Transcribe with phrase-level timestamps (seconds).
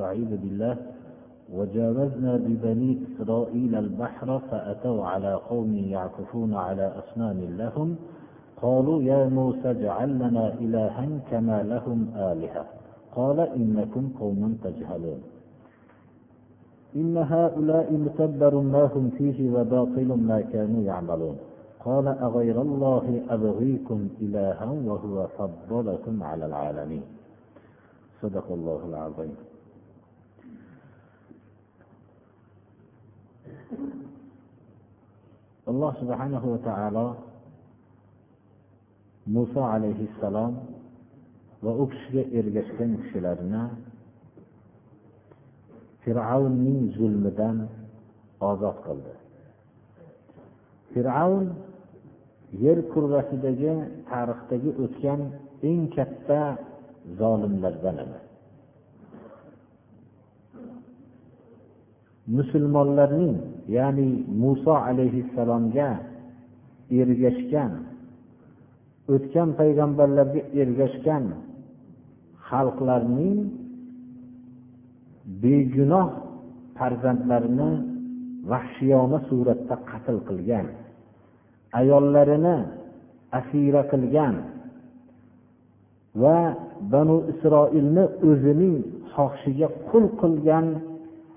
[0.00, 0.76] استعيذ بالله.
[1.52, 7.96] وجاوزنا ببني إسرائيل البحر فأتوا على قوم يعكفون على أصنام لهم.
[8.62, 12.64] قالوا يا موسى اجعل لنا إلها كما لهم آلهة.
[13.16, 15.20] قال إنكم قوم تجهلون.
[16.96, 21.36] إن هؤلاء متبر ما هم فيه وباطل ما كانوا يعملون.
[21.84, 27.02] قال أغير الله أبغيكم إلها وهو فضلكم على العالمين.
[28.22, 29.49] صدق الله العظيم.
[35.70, 37.06] Alloh subhanahu va taolo
[39.36, 40.52] muso alayhissalom
[41.64, 43.64] va u kishiga ergashgan kishilarni
[46.02, 47.56] fir'avnning zulmidan
[48.50, 49.14] ozod qildi.
[50.92, 51.46] Fir'avn
[52.64, 53.72] yer kurrasidagi
[54.10, 55.20] tarixdagi o'tgan
[55.70, 56.40] eng katta
[57.20, 58.18] zolimlardan edi.
[62.36, 63.36] Musulmonlarning
[63.76, 64.08] ya'ni
[64.42, 65.88] muso alayhissalomga
[67.00, 67.72] ergashgan
[69.14, 71.24] o'tgan payg'ambarlarga ergashgan
[72.48, 73.38] xalqlarning
[75.42, 76.08] begunoh
[76.78, 77.70] farzandlarini
[78.50, 80.66] vahshiyona suratda qatl qilgan
[81.80, 82.56] ayollarini
[83.38, 84.34] asira qilgan
[86.22, 86.38] va
[86.92, 88.76] banu isroilni o'zining
[89.14, 90.66] xohishiga qul qilgan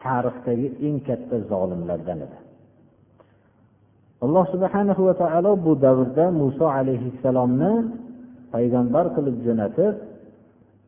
[0.03, 2.37] tarixdagi eng katta zolimlardan edi.
[4.23, 7.73] Alloh subhanahu va taolo bu davrda muso alayhissalomni
[8.53, 9.93] payg'ambar qilib jo'natib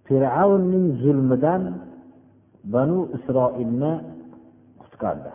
[0.08, 1.62] fir'avnning zulmidan
[2.74, 3.94] banu isroilni
[4.82, 5.32] qutqardi.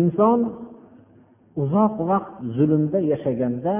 [0.00, 0.40] Inson
[1.62, 3.76] uzoq vaqt zulmda yashaganda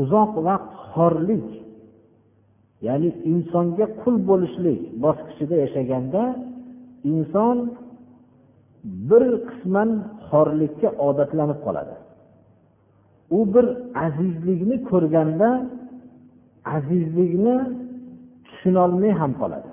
[0.00, 1.46] uzoq vaqt xorlik
[2.86, 6.22] ya'ni insonga qul bo'lishlik bosqichida yashaganda
[7.12, 7.56] inson
[9.08, 9.90] bir qisman
[10.28, 11.94] xorlikka odatlanib qoladi.
[13.36, 13.66] U bir
[14.06, 15.48] azizlikni ko'rganda
[16.76, 17.56] azizlikni
[18.46, 19.70] tushunolmay ham qoladi.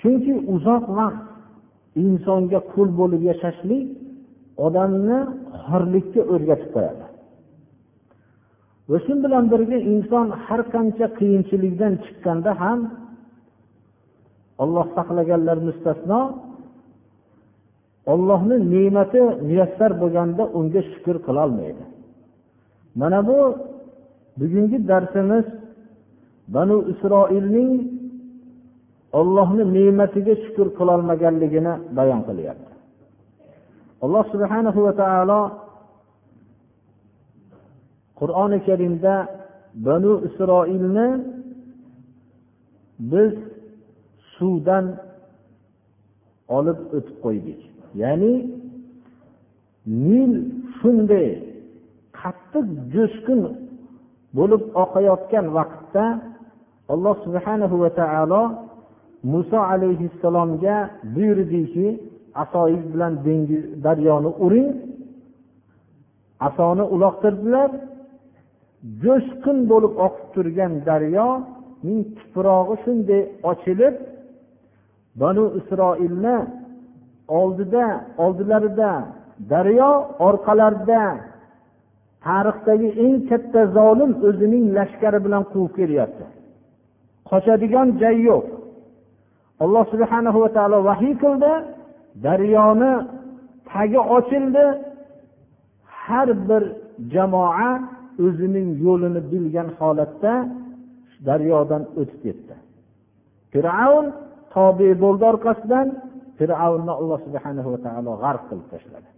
[0.00, 1.24] Chunki uzoq vaqt
[2.04, 3.84] insonga qul bo'lib yashashlik
[4.66, 5.18] odamni
[5.64, 7.04] xorlikka o'rgatib qo'yadi.
[8.92, 12.80] Va shu bilan birga inson har qancha qiyinchilikdan chiqqanda ham
[14.62, 16.20] olloh saqlaganlar mustasno
[18.12, 21.84] ollohni ne'mati muyassar bo'lganda unga shukur qilolmaydi.
[23.00, 23.38] Mana bu
[24.40, 25.46] bugungi darsimiz
[26.54, 27.72] banu isroilning
[29.20, 32.72] ollohni ne'matiga shukur qilolmaganligini bayon qilyapti.
[34.04, 35.40] Alloh subhanahu va taolo
[38.22, 39.14] qur'oni karimda
[39.86, 41.08] banu isroilni
[43.12, 43.32] biz
[44.34, 44.86] suvdan
[46.56, 47.60] olib o'tib qo'ydik.
[48.02, 48.34] Ya'ni
[50.06, 50.32] nil
[50.78, 51.28] shunday
[52.20, 53.40] qattiq jo'shqin
[54.36, 56.04] bo'lib oqayotgan vaqtda
[56.92, 58.42] alloh subhanahu va taolo
[59.32, 60.76] muso alayhissalomga
[61.14, 61.86] buyurdiki
[62.42, 64.68] asoyiz bilan dengiz daryoni uring
[66.48, 67.70] asoni uloqtirdilar.
[69.02, 73.94] Jo'shqin bo'lib oqib turgan daryoning tuprog'i shunday ochilib
[75.20, 76.36] banu isroilni
[77.40, 77.84] oldida
[78.24, 78.90] oldilarida
[79.52, 79.90] daryo
[80.28, 81.02] orqalarida
[82.26, 86.24] tarixdagi eng katta zolim o'zining lashkari bilan quvib kelyapti.
[87.30, 88.46] Qochadigan joy yo'q.
[89.64, 91.52] Alloh subhanahu va taolo vahiy qildi
[92.26, 92.92] daryoni
[93.70, 94.64] tagi ochildi
[96.02, 96.62] har bir
[97.14, 97.70] jamoa
[98.26, 100.34] o'zining yo'lini bilgan holatda
[101.26, 102.54] daryodan o'tib ketdi.
[103.52, 104.06] Fir'avn
[104.54, 105.86] tobe bo'ldi orqasidan
[106.38, 109.08] fir'avnni alloh subhana va taolo g'arq qilib tashladi.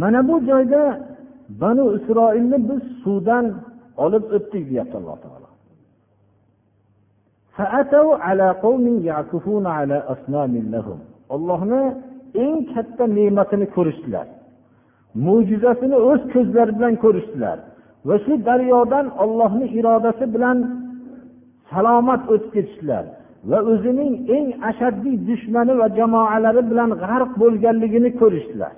[0.00, 0.82] Mana bu joyda
[1.62, 3.46] banu isroilni biz suvdan
[4.04, 5.48] olib o'tdik deyapti alloh taolo.
[11.34, 11.82] Ollohni
[12.44, 14.26] eng katta ne'matini ko'rishdilar.
[15.24, 17.58] Mo'jizasini o'z ko'zlari bilan ko'rishdilar.
[18.08, 20.58] Va shu daryodan ollohni irodasi bilan
[21.70, 23.04] salomat o'tib ketishdilar.
[23.50, 28.74] Va o'zining eng ashaddiy dushmani va jamoalari bilan g'arq bo'lganligini ko'rishdilar.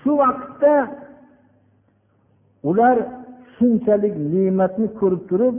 [0.00, 0.74] Shu vaqtda
[2.68, 2.96] ular
[3.54, 5.56] shunchalik ne'matni ko'rib turib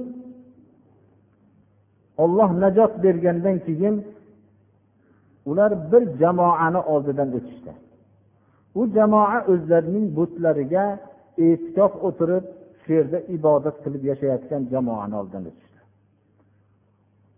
[2.24, 3.96] olloh najot bergandan keyin
[5.50, 7.72] ular bir jamoani oldidan o'tishdi.
[8.80, 10.86] U jamoa o'zlarining butlariga
[11.46, 12.46] e'tikof o'tirib
[12.82, 15.80] shu yerda ibodat qilib yashayotgan jamoani oldidan o'tishdi.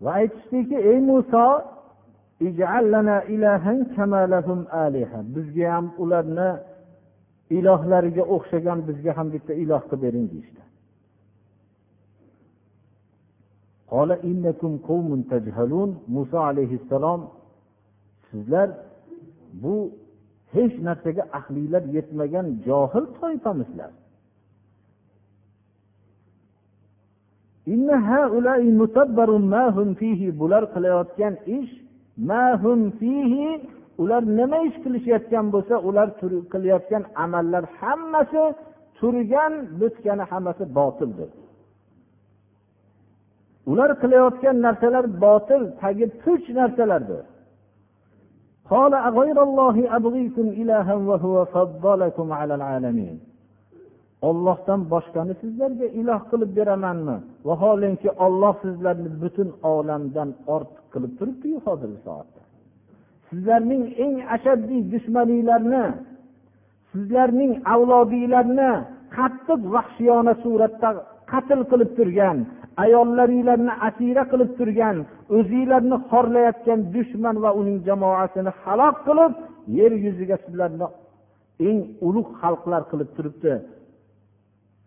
[0.02, 1.46] Va aytishdiki ey muso
[5.36, 6.50] bizga ham ularni
[7.58, 10.62] ilohlariga o'xshagan bizga ham bitta iloh qilib bering deyishdi.
[16.16, 17.20] Muso alayhissalom
[18.30, 18.68] sizlar
[19.62, 19.76] bu
[20.54, 23.92] hech narsaga aqlinglar yetmagan johil toifamisizlar
[30.40, 31.72] bular qilayotgan ish
[34.02, 36.08] ular nima ish qilishayotgan bo'lsa ular
[36.52, 38.44] qilayotgan amallar hammasi
[38.98, 41.30] turgan bitgani hammasi botildir.
[43.70, 47.24] Ular qilayotgan narsalar botil tagi puch narsalardir.
[48.70, 53.18] قال أغير الله أبغيكم إلها وهو فضلكم على العالمين.
[54.22, 57.16] Ollohdan boshqani sizlarga iloh qilib beramanmi?
[57.48, 62.40] Vaholanki olloh sizlarni butun olamdan ortiq qilib turibdiyu hozirgi soatda?
[63.28, 65.84] Sizlarning eng ashaddiy dushmaninglarni
[66.92, 68.70] sizlarning avlodinglarni
[69.16, 70.88] qattiq vahshiyona suratda
[71.32, 72.38] qatl qilib turgan
[72.84, 74.96] ayollaringlarni asira qilib turgan
[75.36, 79.32] o'zinglarni xorlayotgan dushman va uning jamoasini halok qilib
[79.78, 80.86] yer yuziga sizlarni
[81.68, 83.54] eng ulug' xalqlar qilib turibdi.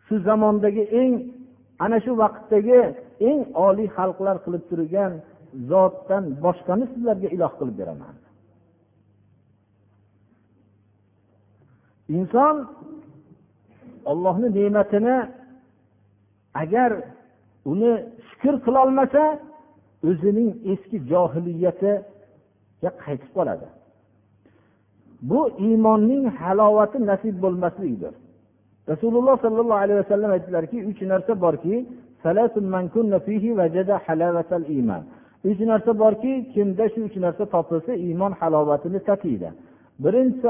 [0.06, 1.14] Shu zamondagi eng
[1.84, 2.80] ana shu vaqtdagi
[3.30, 5.12] eng oliy xalqlar qilib turgan
[5.70, 8.16] zotdan boshqani sizlarga iloh qilib beraman.
[12.18, 12.56] Inson
[14.12, 15.18] ollohni ne'matini
[16.62, 16.92] agar
[17.66, 17.92] uni
[18.30, 19.24] fikr qilolmasa
[20.10, 23.68] o'zining eski johiliyatiga qaytib qoladi.
[25.30, 28.14] Bu iymonning halovati nasib bo'lmasligidir.
[28.92, 31.76] Rasululloh sollallohu alayhi vasallam aytdilarki uch narsa borki
[35.44, 39.50] uch narsa borki kimda shu uch narsa topilsa iymon halovatini tatiydi.
[40.04, 40.48] Birinchisi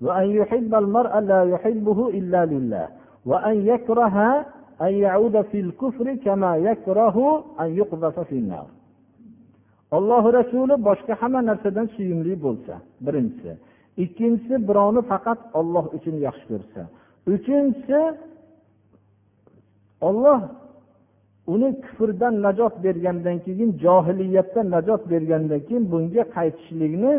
[0.00, 2.88] وأن يحب المرء لا يحبه إلا لله
[3.26, 4.46] وأن يكره
[4.82, 8.66] أن يعود في الكفر كما يكره أن يقذف في النار
[9.98, 12.74] alloh rasuli boshqa hamma narsadan suyumli bo'lsa
[13.04, 13.52] birinchisi
[14.04, 16.82] ikkinchisi birovni faqat olloh uchun yaxshi ko'rsa
[17.34, 18.00] uchinchisi
[20.08, 20.38] olloh
[21.53, 27.13] uni kufrdan najot bergandan keyin johiliyatdan najot bergandan keyin bunga qaytishlikni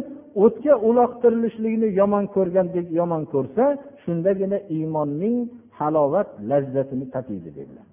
[0.44, 3.64] o'tga uloqtirilishlikni yomon ko'rgandek yomon ko'rsa
[4.02, 5.36] shundagina iymonning
[5.78, 7.86] halovat lazzatini tatiydi dedilar.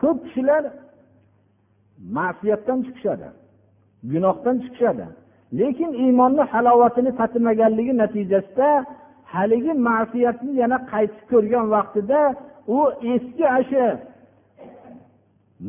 [0.00, 0.62] Ko'p kishilar
[2.16, 3.28] ma'siyatdan chiqishadi
[4.12, 5.06] gunohdan chiqishadi
[5.60, 8.68] lekin iymonni halovatini tatimaganligi natijasida
[9.34, 12.20] haligi ma'siyatni yana qaytib ko'rgan vaqtida
[12.76, 12.78] u
[13.14, 13.86] eski o'sha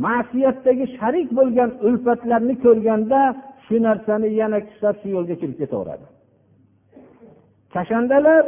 [0.06, 3.20] ma'siyatdagi sharik bo'lgan ulfatlarni ko'rganda
[3.66, 6.06] shu narsani yana kuchlab shu yo'lga kirib ketaveradi.
[7.74, 8.44] Kashandalar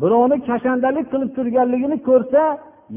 [0.00, 2.42] birovni kashandalik qilib turganligini ko'rsa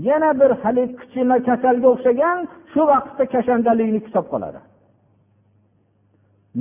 [0.08, 2.38] yana bir haligi kichkina kasalga o'xshagan
[2.72, 4.60] shu vaqtda kashandalikni kutab qoladi.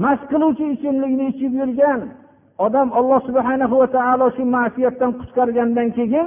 [0.02, 2.00] Mast qiluvchi ichimlikni ichib yurgan
[2.66, 6.26] odam alloh subhana va taolo shu ma'siyatdan qutqargandan keyin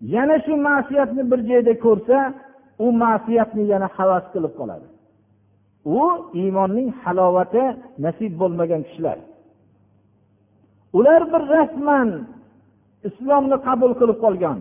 [0.00, 2.18] yana shu ma'siyatni bir joyda ko'rsa
[2.84, 4.86] u ma'siyatni yana havas qilib qoladi.
[5.98, 6.02] U
[6.40, 7.64] iymonning halovati
[8.04, 9.18] nasib bo'lmagan kishilar.
[10.98, 12.08] Ular bir rasman
[13.08, 14.58] islomni qabul qilib qolgan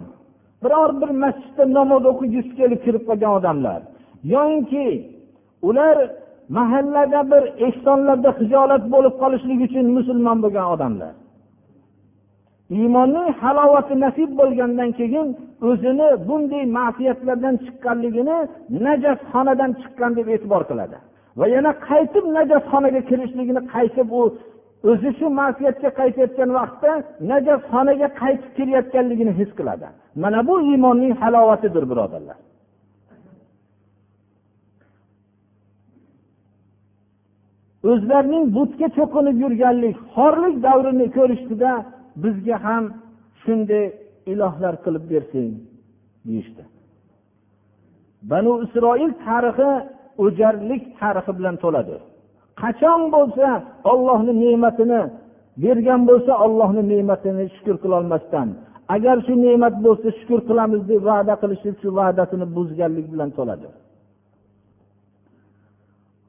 [0.64, 3.82] biror bir masjidda namoz o'qigisi kelib kirib qolgan odamlar.
[4.34, 4.88] Yoinki
[5.70, 5.98] ular
[6.58, 11.14] mahallada bir ehsonlarda hijolat bo'lib qolishlik uchun musulmon bo'lgan odamlar.
[12.70, 15.28] Iymonning halovati nasib bo'lgandan keyin
[15.70, 18.38] o'zini bunday ma'siyatlardan chiqqanligini
[18.86, 20.98] najasxonadan chiqqan deb e'tibor qiladi.
[21.40, 24.22] Va yana qaytib najasxonaga kirishligini qaytib u
[24.92, 26.92] o'zi shu masiyatga qaytayotgan vaqtda
[27.32, 29.88] najosxonaga qaytib kelayotganligini his qiladi.
[30.24, 32.38] Mana bu iymonning halovatidir birodarlar.
[37.92, 41.72] O'zlarining butga cho'qinib yurganlik xorlik davrini ko'rishdida
[42.24, 42.84] bizga ham
[43.44, 43.86] shunday
[44.32, 45.54] ilohlar qilib bersang
[46.28, 46.64] deyishdi.
[48.32, 49.70] Banu isroil tarixi
[50.24, 51.96] o'jarlik tarixi bilan to'ladi.
[52.62, 53.48] Qachon bo'lsa
[53.92, 55.02] ollohni ne'matini
[55.64, 58.48] bergan bo'lsa ollohni ne'matini shukur qilolmasdan
[58.96, 63.68] agar shu ne'mat bo'lsa shukur qilamiz deb va'da qilishib shu va'dasini buzganlik bilan to'ladi.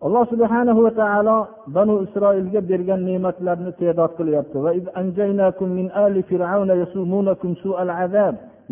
[0.05, 1.38] alloh subhanahu va taolo
[1.75, 4.57] banu isroilga bergan ne'matlarni te'dod qilyapti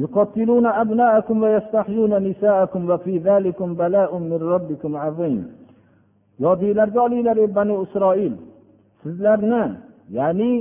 [0.03, 5.41] يقتلون أبناءكم ويستحيون نساءكم وفي ذلكم بلاء من ربكم عظيم
[6.43, 8.33] yodinglarga olinglar ey banu isroil
[9.03, 9.63] sizlarni
[10.17, 10.51] ya'ni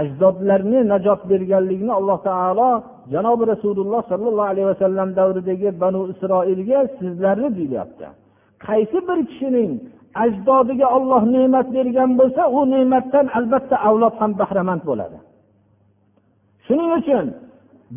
[0.00, 2.70] ajdodlarni najot berganligini alloh taolo
[3.12, 8.06] janobi rasululloh sollallohu alayhi vasallam davridagi banu isroilga sizlarni deyilyapti
[8.65, 9.71] Qaysi bir kishining
[10.23, 15.17] ajdodiga olloh ne'mat bergan bo'lsa u ne'matdan albatta avlod ham bahramand bo'ladi.
[16.65, 17.25] Shuning uchun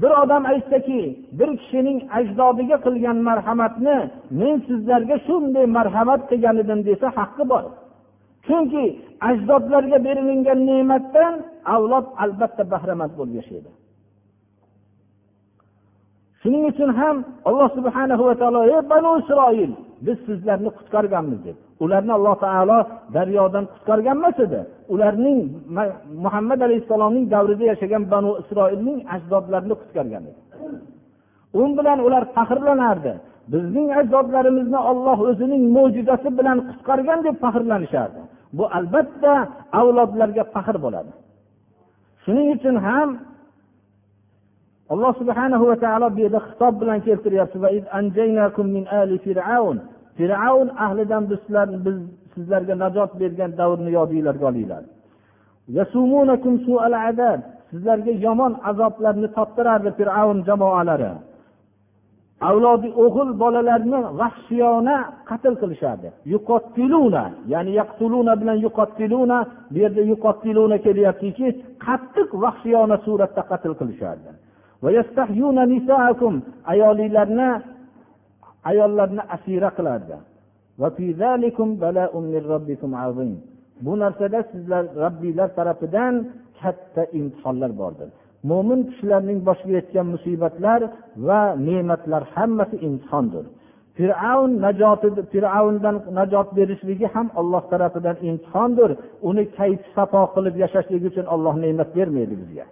[0.00, 1.00] bir odam aytsaki
[1.38, 3.98] bir kishining ajdodiga qilgan marhamatni
[4.40, 7.64] men sizlarga shunday marhamat qilgan edim desa haqqi bor.
[8.46, 8.84] Chunki
[9.28, 11.34] ajdodlarga berilingan ne'matdan
[11.74, 13.70] avlod albatta bahramand bo'lib yashaydi.
[16.42, 17.16] Shuning uchun ham
[17.48, 19.72] alloh subhanahu va taolo ey banu isroil
[20.06, 22.78] biz sizlarni qutqarganmiz deb ularni alloh taolo
[23.16, 24.60] daryodan qutqargan emas edi.
[24.94, 25.38] Ularning
[26.24, 30.40] muhammad alayhissalomning davrida yashagan banu isroilning ajdodlarini qutqargan edi.
[31.60, 33.12] U bilan ular faxrlanardi.
[33.52, 38.20] Bizning ajdodlarimizni olloh o'zining mo'jizasi bilan qutqargan deb faxrlanishardi.
[38.56, 39.34] Bu albatta
[39.80, 41.12] avlodlarga faxr bo'ladi.
[42.24, 43.08] Shuning uchun ham
[44.92, 47.56] alloh subhanahu va taolo bu yerda xitob bilan keltiryapti.
[50.18, 51.40] Fir'avn ahlidan biz
[52.34, 54.82] sizlarga najot bergan davrni yodinglarga olinglar.
[57.70, 61.10] Sizlarga yomon azoblarni toptirardi fir'avn jamoalari.
[62.48, 64.96] Avlodi o'g'il bolalarni vahshiyona
[65.30, 69.38] qatl qilishardi yuqottiluna ya'ni yaqtuluna bilan yuqottiluna
[69.72, 71.46] bu yerda yuqottiluna kelyaptiki
[71.86, 74.30] qattiq vahshiyona suratda qatl qilishardi
[76.72, 77.50] ayolinglarni
[78.70, 80.16] ayollarni asira qilardi.
[83.84, 86.14] bu narsada sizlar robbiylar tarafidan
[86.60, 88.08] katta imtihonlar bordir.
[88.50, 90.80] Mo'min kishilarning boshiga yetgan musibatlar
[91.26, 93.44] va ne'matlar hammasi imtihondir.
[93.96, 98.90] Fir'avn najoti fir'avndan najot berishligi ham olloh tarafidan imtihondir.
[99.28, 102.64] Uni kayf safo qilib yashashlik uchun olloh ne'mat bermaydi bizga.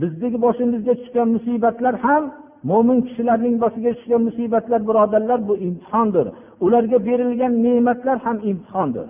[0.00, 2.22] Bizdagi boshimizga tushgan musibatlar ham
[2.70, 6.26] mo'min kishilarning boshiga tushgan musibatlar birodarlar bu imtihondir.
[6.64, 9.06] Ularga berilgan ne'matlar ham imtihondir.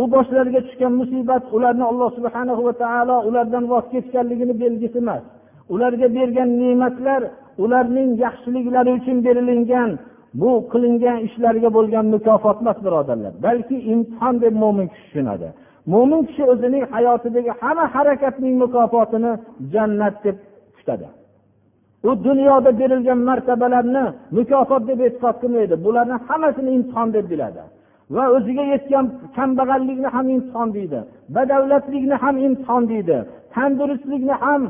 [0.00, 5.22] U boshlariga tushgan musibat ularni alloh subhana va taolo ulardan voz kechganligini belgisi emas.
[5.74, 7.22] Ularga bergan ne'matlar
[7.64, 9.90] ularning yaxshiliklari uchun berilingan
[10.40, 13.32] bu qilingan ishlariga bo'lgan mukofot emas birodarlar.
[13.46, 15.48] Balki imtihon deb mo'min kishi tushunadi.
[15.92, 19.32] Mo'min kishi o'zining hayotidagi hamma harakatning mukofotini
[19.72, 20.36] jannat deb
[20.76, 21.08] kutadi
[22.08, 24.04] u dunyoda berilgan martabalarni
[24.36, 25.74] mukofot deb e'tiqod qilmaydi.
[25.84, 27.62] Bularni hammasini imtihon deb biladi.
[28.14, 31.00] Va o'ziga yetgan kambag'allikni ham imtihon deydi.
[31.36, 33.16] Badavlatlikni ham imtihon deydi.
[33.54, 34.62] Tandurustlikni ham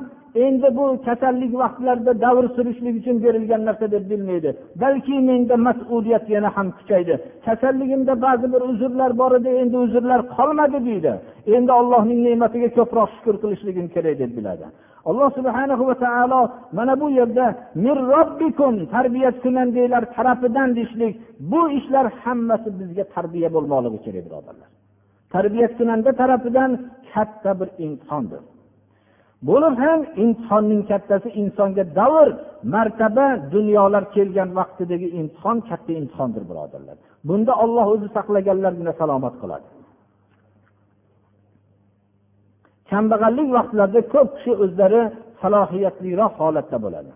[0.44, 4.50] endi bu kasallik vaqtlarida davr surishlik uchun berilgan narsa deb bilmaydi.
[4.82, 7.14] Balki menda mas'uliyat yana ham kuchaydi.
[7.46, 11.12] Kasalligimda ba'zi bir uzrlar bor edi endi uzrlar qolmadi deydi.
[11.56, 14.66] Endi allohning ne'matiga ko'proq shukur qilishligim kerak deb biladi.
[15.08, 16.40] Alloh subhana va taolo
[16.76, 17.46] mana bu yerda
[17.84, 21.14] mir robbikum tarbiyat kunandanglar tarafidan deyishlik
[21.50, 24.68] bu ishlar hammasi bizga tarbiya bo'lmoqligi kerak birodarlar.
[25.34, 26.70] Tarbiyat kunanda tarafidan
[27.12, 28.42] katta bir imtihondir
[29.48, 32.28] bo'lib ham imtihonning kattasi insonga davr
[32.74, 36.96] martaba dunyolar kelgan vaqtidagi imtihon katta imtihondir birodarlar.
[37.28, 39.66] Bunda olloh o'zi saqlaganlargina salomat qiladi.
[42.90, 45.02] Kambag'allik vaqtlarida ko'p kishi o'zlari
[45.40, 47.12] salohiyatliroq holatda bo'ladi.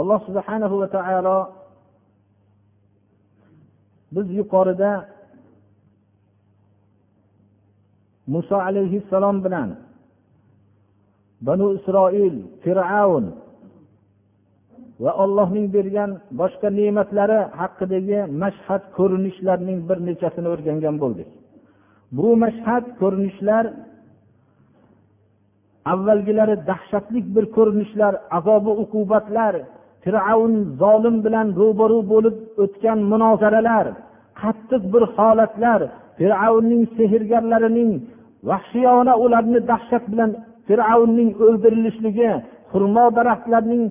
[0.00, 1.38] Alloh subhanahu va taolo
[4.14, 4.90] biz yuqorida
[8.34, 9.68] muso alayhissalom bilan
[11.46, 13.26] banu isroil fir'avn
[15.02, 16.10] va allohning bergan
[16.40, 21.28] boshqa ne'matlari haqidagi mashhad ko'rinishlarning bir nechasini o'rgangan bo'ldik.
[22.16, 23.64] Bu mashhad ko'rinishlar
[25.92, 29.54] avvalgilari dahshatli bir ko'rinishlar azobi uqubatlar
[30.04, 33.86] fir'avn zolim bilan ro'baru bo'lib o'tgan munozaralar
[34.40, 35.80] qattiq bir holatlar
[36.18, 37.92] fir'avnning sehrgarlarining
[38.48, 40.30] vahshiyona ularni dahshat bilan
[40.66, 42.30] fir'avnning o'ldirilishligi
[42.72, 43.84] xurmo daraxtlarining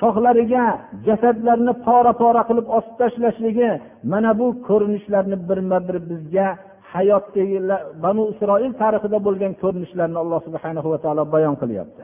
[0.00, 0.64] shoxlariga
[1.06, 3.70] jasadlarni pora pora qilib osib tashlashligi
[4.12, 6.46] mana bu ko'rinishlarni birma bir bizga
[6.92, 7.58] hayotdagi
[8.04, 12.02] banu isroil tarixida bo'lgan ko'rinishlarni alloh subhana va taolo bayon qilyapti.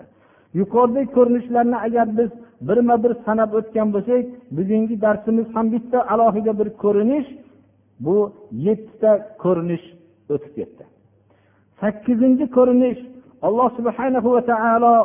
[0.60, 2.30] Yuqoridagi ko'rinishlarni agar biz
[2.68, 4.24] birma bir sanab o'tgan bo'lsak
[4.56, 7.28] bugungi darsimiz ham bitta alohida bir ko'rinish
[8.06, 8.16] bu
[8.66, 9.10] yettita
[9.42, 9.84] ko'rinish
[10.34, 10.82] o'tib ketdi.
[11.82, 13.00] Sakkizinchi ko'rinish
[13.46, 14.96] alloh subhanahu va taolo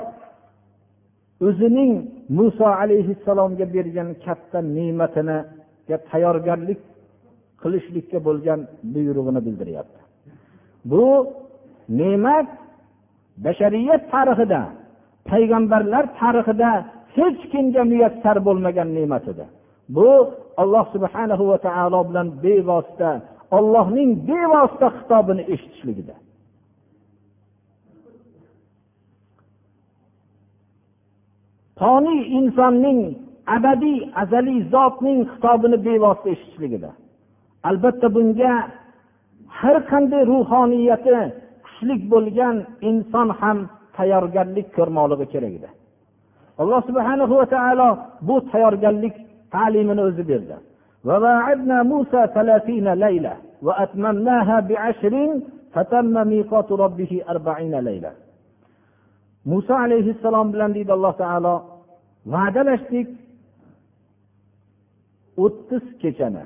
[1.48, 1.93] o'zining
[2.38, 5.38] muso alayhissalomga bergan katta ne'matini
[6.12, 6.79] tayyorgarlik
[7.62, 8.60] qilishlikka bo'lgan
[8.93, 10.01] buyrug'ini bildiryapti
[10.91, 11.05] bu
[12.00, 12.48] ne'mat
[13.46, 14.62] bashariyat tarixida
[15.29, 16.72] payg'ambarlar tarixida
[17.17, 19.46] hech kimga muyassar bo'lmagan ne'mat edi.
[19.96, 20.10] Bu
[20.62, 23.12] alloh subhanahu va taolo bilan bevosita
[23.57, 26.15] ollohning bevosita xitobini eshitishligida
[31.80, 33.00] foniy insonning
[33.56, 36.90] abadiy azaliy zotning xitobini bevosita eshitishligida
[37.68, 38.52] albatta bunga
[39.61, 41.16] har qanday ruhoniyati
[41.64, 42.56] kuchli bo'lgan
[42.90, 43.59] inson ham
[43.97, 45.68] tayyorgarlik ko'rmoqligi kerak edi
[46.62, 47.88] alloh subhana va taolo
[48.26, 49.14] bu tayyorgarlik
[49.54, 50.56] ta'limini o'zi berdi
[51.09, 55.14] وواعدنا موسى ثلاثين ليلة وأتممناها بعشر
[55.75, 58.12] فتم ميقات ربه أربعين ليلة
[59.51, 61.56] muso alayhissalom bilan deydi alloh taolo
[62.34, 63.10] va'dalashdik.
[65.44, 66.44] O'ttiz kechani.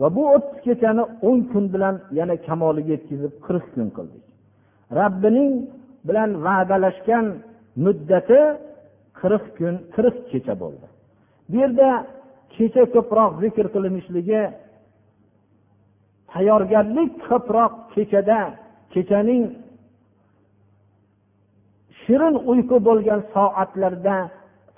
[0.00, 4.24] Va bu o'ttiz kechani o'n kun bilan yana kamoliga yetkazib qirq kun qildik.
[5.00, 5.52] Rabbining
[6.08, 7.26] bilan va'dalashgan
[7.84, 8.40] muddati
[9.20, 10.86] qirq kun qirq kecha bo'ldi.
[11.50, 11.88] Bu yerda
[12.54, 14.42] kecha ko'proq zikr qilinishligi
[16.32, 18.40] tayyorgarlik ko'proq kechada
[18.94, 19.42] kechaning
[22.08, 24.16] shirin uyqu bo'lgan soatlarda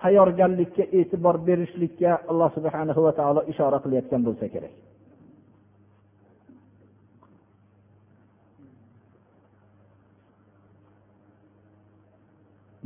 [0.02, 4.72] tayyorgarlikka e'tibor berishlikka alloh subhana va taolo ishora qilayotgan bo'lsa kerak.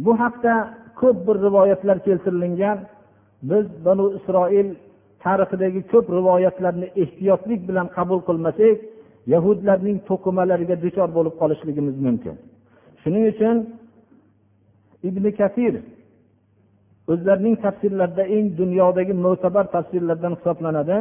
[0.04, 0.54] Bu haqda
[1.00, 2.78] ko'p bir rivoyatlar keltirilgan.
[3.50, 4.68] Biz banu isroil
[5.24, 8.76] tarixidagi ko'p rivoyatlarni ehtiyotlik bilan qabul qilmasak
[9.34, 12.36] yahudlarning to'qimalariga duchor bo'lib qolishligimiz mumkin.
[13.02, 13.56] Shuning uchun
[15.08, 15.74] ibn kasir
[17.12, 20.98] o'zlarining tafsirlarida eng dunyodagi mo'tabar tafsirlardan hisoblanadi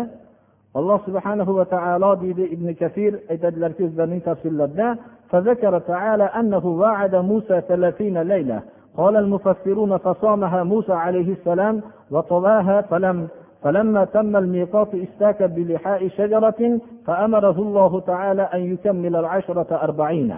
[0.79, 4.87] alloh subhanahu va taolo deydi ibn kasir aytadilarki o'zlarining tafsirlarida
[5.33, 8.59] فذكر تعالى أنه وعد موسى ثلاثين ليلة
[8.97, 13.27] قال المفسرون فصامها موسى عليه السلام وطواها فلم
[13.63, 20.35] فلما تم الميقات استاك بلحاء شجرة فأمره الله تعالى أن يكمل العشرة أربعين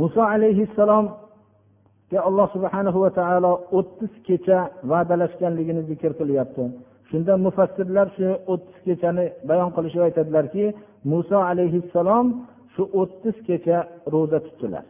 [0.00, 4.58] muso alayhissalomga alloh subhanahu va taolo o'ttiz kecha
[4.90, 6.64] va'dalashganligini zikr qilyapti.
[7.10, 10.64] Shunda mufassirlar shu o'ttiz kechani bayon qilishib aytadilarki
[11.12, 12.26] muso alayhissalom
[12.74, 13.78] shu o'ttiz kecha
[14.12, 14.84] ro'za tutdilar.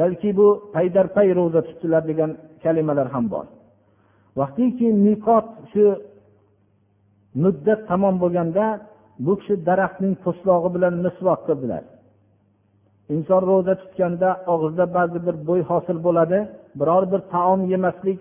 [0.00, 2.30] Balki bu paydarpay ro'za tutdilar degan
[2.64, 3.46] kalimalar ham bor.
[4.40, 5.84] Vaqtiki miqot shu
[7.42, 8.66] muddat tamom bo'lganda
[9.26, 11.82] bu kishi daraxtning po'stlog'i bilan misvoq qildilar.
[13.14, 16.38] Inson ro'za tutganda og'izda ba'zi bir bo'y hosil bo'ladi
[16.80, 18.20] biror bir taom yemaslik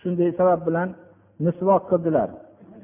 [0.00, 0.88] shunday sabab bilan
[1.46, 2.28] misvoq qildilar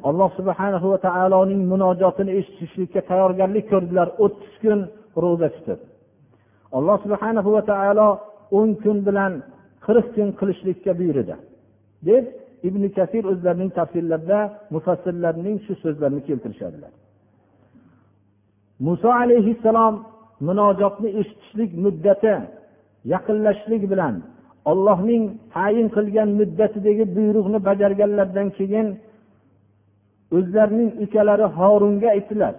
[0.09, 4.81] alloh subhana va taoloning munojotini eshitishlikka tayyorgarlik ko'rdilar o'ttiz kun
[5.23, 5.81] ro'za tutib.
[6.77, 8.09] Alloh subhana va taolo
[8.59, 9.33] o'n kun bilan
[9.87, 11.35] qirq kun qilishlikka buyurdi.
[12.09, 12.25] Deb
[12.69, 14.39] ibn kasir o'zlarining tafsirlarida
[14.75, 16.93] mufassirlarning shu so'zlarini keltirishadilar.
[18.87, 19.95] Muso alayhissalom
[20.48, 22.34] munojotni eshitishlik muddati
[23.14, 24.16] yaqinlashishlik bilan
[24.72, 28.88] ollohning tayin qilgan muddatidagi buyruqni bajarganlaridan keyin
[30.38, 32.56] o'zlarining ukalari horunga aytdilar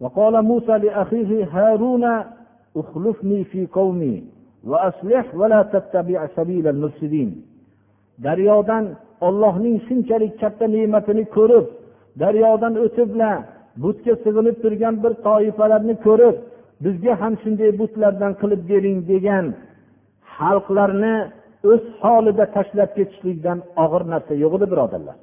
[0.00, 2.04] وقال موسى لأخيه هارون
[2.76, 4.24] اخلفني في قومي
[4.64, 7.30] وأصلح ولا تتبع سبيل المفسدين
[8.26, 8.84] daryodan
[9.20, 11.66] ollohning shunchalik katta ne'matini ko'rib
[12.22, 13.36] daryodan o'tiblar
[13.83, 16.35] butga sig'inib turgan bir toifalarni ko'rib
[16.85, 19.45] bizga ham shunday butlardan qilib bering degan
[20.37, 21.15] xalqlarni
[21.71, 25.17] o'z holida tashlab ketishlikdan og'ir narsa yo'q edi birodarlar.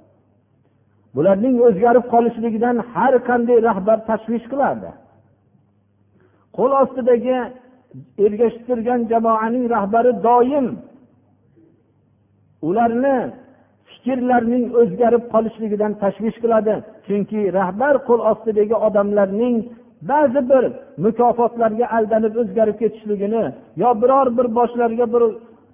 [1.16, 4.90] Bularning o'zgarib qolishligidan har qanday rahbar tashvish qilardi.
[6.56, 7.38] Qo'l ostidagi
[8.24, 10.66] ergashib turgan jamoaning rahbari doim
[12.68, 13.18] ularni
[13.90, 16.74] fikrlarining o'zgarib qolishligidan tashvish qiladi.
[17.06, 19.56] Chunki rahbar qo'l ostidagi odamlarning
[20.10, 20.64] ba'zi bir
[21.04, 23.44] mukofotlarga aldanib o'zgarib ketishligini
[23.82, 25.22] yo biror bir boshlariga bir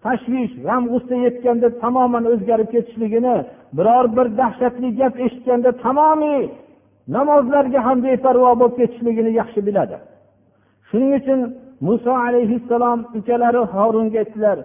[0.04, 3.36] tashvish g'am g'ussa yetganda tamoman o'zgarib ketishligini
[3.78, 6.42] biror bir dahshatli gap eshitganda tamomiy
[7.16, 9.96] namozlarga ham beparvo bo'lib ketishligini yaxshi biladi.
[10.88, 11.40] Shuning uchun
[11.86, 14.58] muso alayhissalom ukalari horunga aytdilar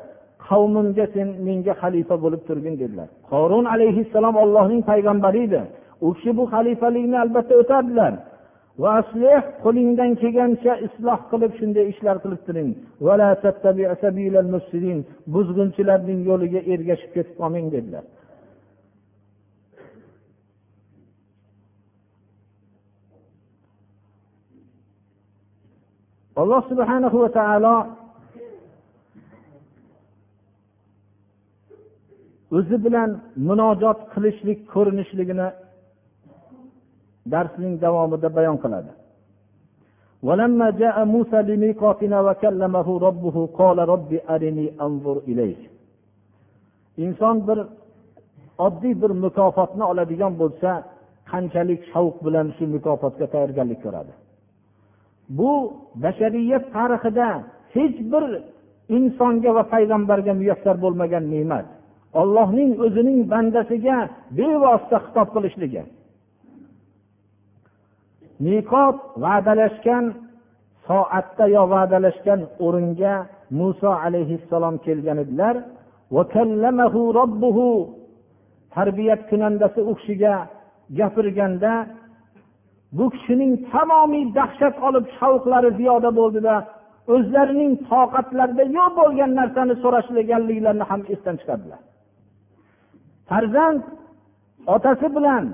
[0.50, 3.08] qavmimga sen menga xalifa bo'lib turgin dedilar.
[3.32, 5.62] Qorun alayhissalom ollohning payg'ambari edi.
[6.06, 8.14] U kishi bu xalifalikni albatta o'tadilar
[9.64, 12.70] qo'lingdan kelgancha isloh qilib shunday ishlar qilib turing.
[15.34, 18.04] Buzg'unchilarning yo'liga ergashib ketib qolmang dedilar.
[26.42, 27.76] Alloh subhanahu va taolo
[32.59, 33.11] o'zi bilan
[33.49, 35.49] munojot qilishlik ko'rinishligini
[37.33, 38.93] darsning davomida bayon qiladi
[40.29, 45.63] ولما جاء موسى لميقاتنا وكلمه ربه قال رب أرني أنظر إليك
[47.05, 47.59] inson bir
[48.59, 50.71] oddiy bir mukofotni oladigan bo'lsa
[51.31, 54.13] qanchalik shavq bilan shu mukofotga tayyorgarlik ko'radi
[55.39, 55.53] bu
[56.05, 57.29] bashariyat tarixida
[57.75, 58.25] hech bir
[58.97, 61.67] insonga va payg'ambarga muyassar bo'lmagan ne'mat
[62.22, 63.98] Ollohning o'zining bandasiga
[64.38, 65.84] bevosita xitob qilishligi.
[68.46, 70.06] Miqot va'dalashgan
[70.88, 73.16] soatda yo va'dalashgan o'ringa
[73.60, 75.56] muso alayhissalom kelgan edilar.
[78.76, 80.34] Tarbiyat kunandasi u kishiga
[80.98, 81.74] gapirganda
[82.98, 86.56] bu kishining tamomiy dahshat olib shavqlari ziyoda bo'ldida
[87.14, 91.82] o'zlarining toqatlarida yo'q bo'lgan narsani so'rashganliklarini ham esdan chiqardilar.
[93.30, 93.82] Farzand
[94.76, 95.46] otasi bilan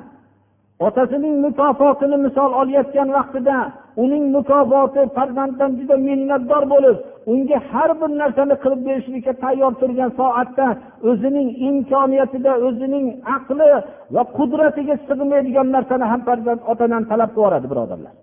[0.87, 3.57] otasining mukofotini misol olayotgan vaqtida
[4.03, 6.97] uning mukofoti farzanddan juda minnatdor bo'lib
[7.31, 10.67] unga har bir narsani qilib berishlikka tayyor turgan soatda
[11.09, 13.69] o'zining imkoniyatida o'zining aqli
[14.15, 18.13] va qudratiga sig'maydigan narsani ham farzand otadan talab qilib yuboradi birodarlar.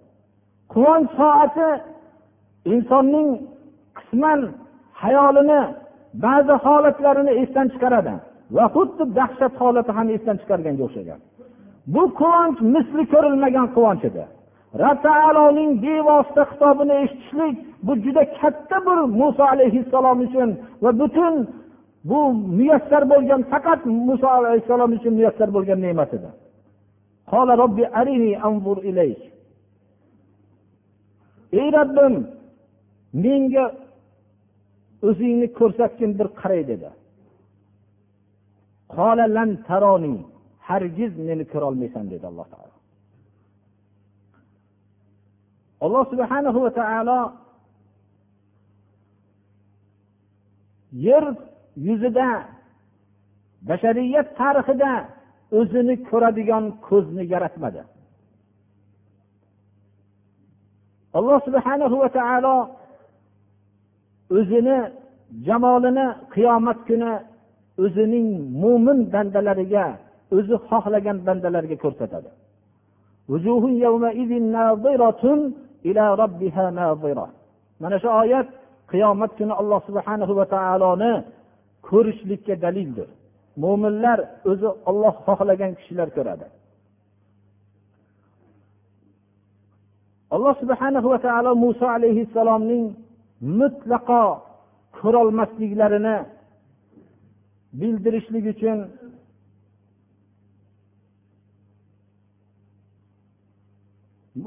[0.73, 1.69] Quvonch soati
[2.75, 3.29] insonning
[3.99, 4.41] qisman
[5.03, 5.61] hayolini
[6.25, 8.15] ba'zi holatlarini esdan chiqaradi.
[8.57, 11.21] Va xuddi dahshat holati ham esdan chiqarganga o'xshagan.
[11.95, 14.25] Bu quvonch misli ko'rilmagan quvonch edi.
[14.83, 20.49] Rab taoloning bevosita xitobini eshitishlik bu juda katta bir muso alayhissalom uchun
[20.83, 21.35] va butun
[22.11, 22.21] bu
[22.59, 26.31] muyassar bo'lgan faqat muso alayhissalom uchun muyassar bo'lgan ne'mat edi.
[31.61, 32.15] Ey robbim
[33.25, 33.65] menga
[35.09, 36.89] o'zingni ko'rsatgin bir qaray dedi.
[40.69, 42.77] Hargiz meni ko'rolmaysan dedi alloh taolo.
[45.85, 47.21] Alloh subhanahu va taolo
[51.07, 51.25] yer
[51.87, 52.29] yuzida
[53.69, 54.93] bashariyat tarixida
[55.59, 57.83] o'zini ko'radigan ko'zni yaratmadi.
[61.19, 62.57] Alloh subhanahu va taolo
[64.39, 64.79] o'zini
[65.47, 67.13] jamolini qiyomat kuni
[67.85, 68.29] o'zining
[68.63, 69.87] mo'min bandalariga
[70.37, 72.31] o'zi xohlagan bandalarga ko'rsatadi.
[77.83, 78.49] Mana shu oyat
[78.91, 81.13] qiyomat kuni alloh subhanahu va taoloni
[81.89, 83.09] ko'rishlikka dalildir.
[83.63, 84.19] Mo'minlar
[84.51, 86.47] o'zi olloh xohlagan kishilar ko'radi.
[90.35, 92.85] Alloh subhanahu va taolo muso alayhissalomning
[93.61, 94.23] mutlaqo
[94.99, 96.17] ko'rolmasliklarini
[97.81, 98.79] bildirishlik uchun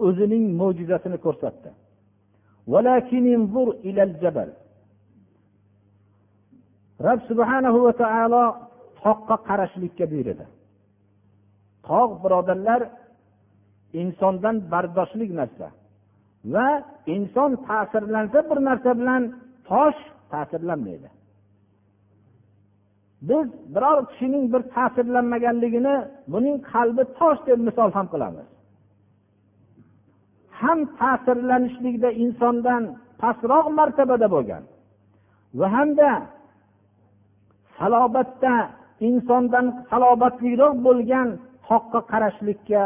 [0.07, 1.69] o'zining mo'jizasini ko'rsatdi.
[7.05, 8.43] Rob subhanahu va taolo
[9.03, 10.45] toqqa qarashlikka buyurdi.
[11.87, 12.81] Tog' birodarlar
[14.01, 15.67] insondan bardoshlik narsa
[16.53, 16.67] va
[17.15, 19.21] inson ta'sirlansa bir narsa bilan
[19.69, 19.99] tosh
[20.31, 21.09] ta'sirlanmaydi.
[23.28, 25.96] biz biror kishining bir ta'sirlanmaganligini
[26.32, 28.48] buning qalbi tosh deb misol ham qilamiz
[30.60, 32.82] ham ta'sirlanishlikda insondan
[33.22, 34.62] pastroq martabada bo'lgan
[35.58, 36.10] va hamda
[37.78, 38.54] salobatda
[39.08, 41.28] insondan salobatliroq bo'lgan
[41.68, 42.82] hoqqa qarashlikka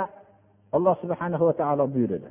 [0.76, 2.30] alloh subhanahu va taolo buyurdi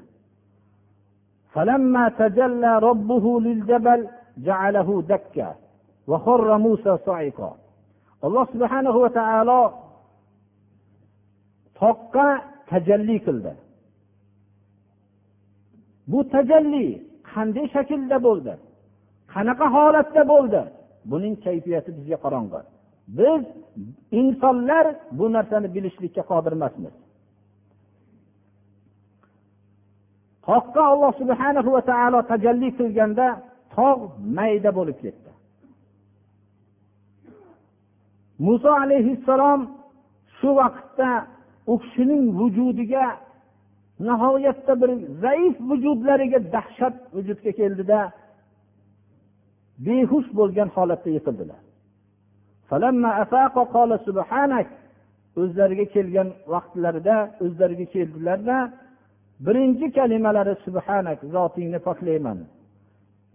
[1.54, 4.00] فلما تجلى ربه للجبل
[4.48, 5.50] جعله دكا
[6.10, 7.52] وخر موسى صعقا
[8.27, 9.63] alloh subhanahu va taolo
[11.81, 12.29] toqqa
[12.71, 13.53] tajalli qildi.
[16.11, 16.87] Bu tajalli
[17.33, 18.55] qanday shaklda bo'ldi?
[19.35, 20.63] Qanaqa holatda bo'ldi?
[21.11, 22.61] Buning kayfiyati bizga qorong'i.
[23.19, 23.43] Biz
[24.21, 24.87] insonlar
[25.19, 26.95] bu narsani bilishlikka qodir emasmiz.
[30.49, 33.27] Toqqa alloh subhana va taolo tajalli qilganda
[33.77, 34.03] tog'
[34.37, 35.28] mayda bo'lib ketdi.
[38.47, 39.61] Muso alayhissalom
[40.39, 41.11] shu vaqtda
[41.73, 43.07] u kishining vujudiga
[44.07, 44.91] nihoyatda bir
[45.23, 48.01] zaif vujudlariga dahshat vujudga keldida
[49.87, 51.61] behush bo'lgan holatda yiqildilar.
[55.41, 58.57] O'zlariga kelgan vaqtlarida o'zlariga keldilarda
[59.47, 62.39] birinchi kalimalari subhanak zotingni poklayman.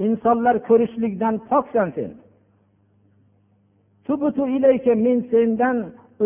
[0.05, 2.11] Insonlar ko'rishlikdan poksan sen
[5.05, 5.77] men sendan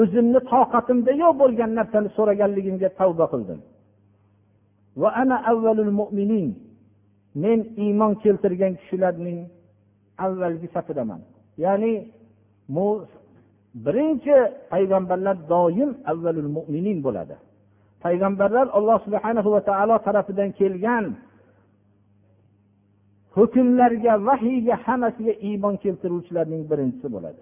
[0.01, 3.59] o'zimni toqatimda yo'q bo'lgan narsani so'raganligimga tavba qildim.
[5.01, 6.47] Va ana avvalul mo'minin
[7.43, 9.39] men iymon keltirgan kishilarning
[10.25, 11.21] avvalgi safidaman.
[11.63, 11.93] Ya'ni
[13.85, 14.35] birinchi
[14.71, 17.35] payg'ambarlar doim avvalul mo'minin bo'ladi.
[18.03, 21.05] Payg'ambarlar alloh subhana va taolo tarafidan kelgan
[23.37, 27.41] hukmlarga vahiyga hammasiga iymon keltiruvchilarning birinchisi bo'ladi.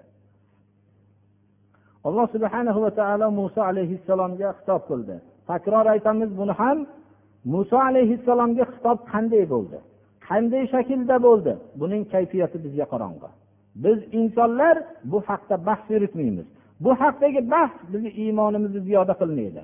[2.08, 5.16] Alloh subhana va taolo muso alayhissalomga xitob qildi.
[5.50, 6.78] Takror aytamiz buni ham
[7.54, 9.78] muso alayhissalomga xitob qanday bo'ldi?
[10.28, 11.54] Qanday shaklda bo'ldi?
[11.82, 13.30] Buning kayfiyati bizga qorong'i.
[13.84, 14.76] Biz insonlar
[15.12, 16.48] bu haqda bahs yuritmaymiz.
[16.84, 19.62] Bu haqdagi bahs bizni iymonimizni ziyoda qilmaydi.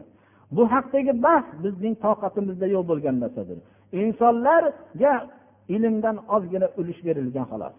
[0.55, 3.57] Bu haqdagi bahs bizning toqatimizda yo'q bo'lgan narsadir.
[4.01, 5.13] Insonlarga
[5.75, 7.75] ilmdan ozgina ulush berilgan xolos.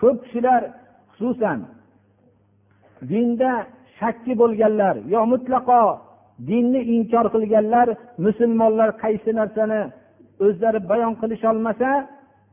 [0.00, 0.62] Ko'p kishilar
[1.22, 1.58] xususan
[3.10, 3.52] dinda
[3.98, 5.82] shakki bo'lganlar yo mutlaqo
[6.48, 7.88] dinni inkor qilganlar
[8.24, 9.80] musulmonlar qaysi narsani
[10.46, 11.90] o'zlari bayon qilisholmasa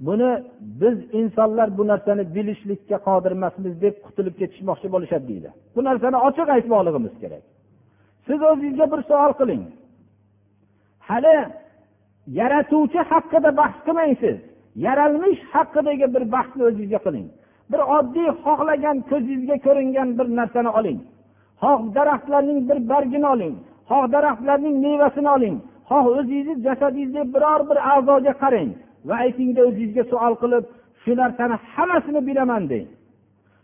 [0.07, 0.43] buni
[0.81, 5.49] biz insonlar bu narsani bilishlikka qodir emasmiz deb qutulib ketishmoqchi bo'lishadi deydi.
[5.75, 7.43] Bu narsani ochiq aytmoqligimiz kerak.
[8.27, 9.63] Siz o'zingizga bir savol qiling.
[11.09, 11.35] Hali
[12.39, 14.37] yaratuvchi haqida bahs qilmang siz
[14.85, 17.27] yaralmish haqidagi bir bahsni o'zingizga qiling.
[17.71, 20.99] Bir oddiy xohlagan ko'zingizga ko'ringan bir narsani oling.
[21.61, 23.55] Xoh daraxtlarning bir bargini oling.
[23.89, 25.55] Xoh daraxtlarning mevasini oling.
[25.89, 28.69] Xoh o'zingizni jasadingizni biror bir a'zoga qarang
[29.07, 30.63] va aytingda o'zingizga savol qilib
[31.01, 32.87] shu narsani hammasini bilaman deng.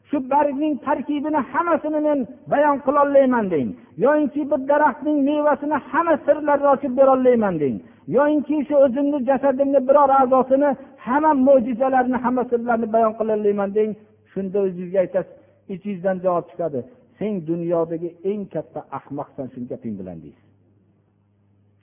[0.10, 2.20] Shu bargning tarkibini hammasini men
[2.52, 3.70] bayon qilolmayman deng.
[4.06, 7.76] Yoyinki bir daraxtning mevasini hamma sirlarini ochib berolmayman deng.
[8.18, 10.70] Yoyinki shu o'zimni jasadimni biror a'zosini
[11.06, 13.92] hamma mo'jizalarni hamma sirlarni bayon qilolmayman deng.
[14.32, 15.34] Shunda o'zingizga aytasiz
[15.74, 16.80] ichingizdan javob chiqadi.
[17.18, 20.46] Sen dunyodagi eng katta ahmoqsan shu gaping bilan deysiz.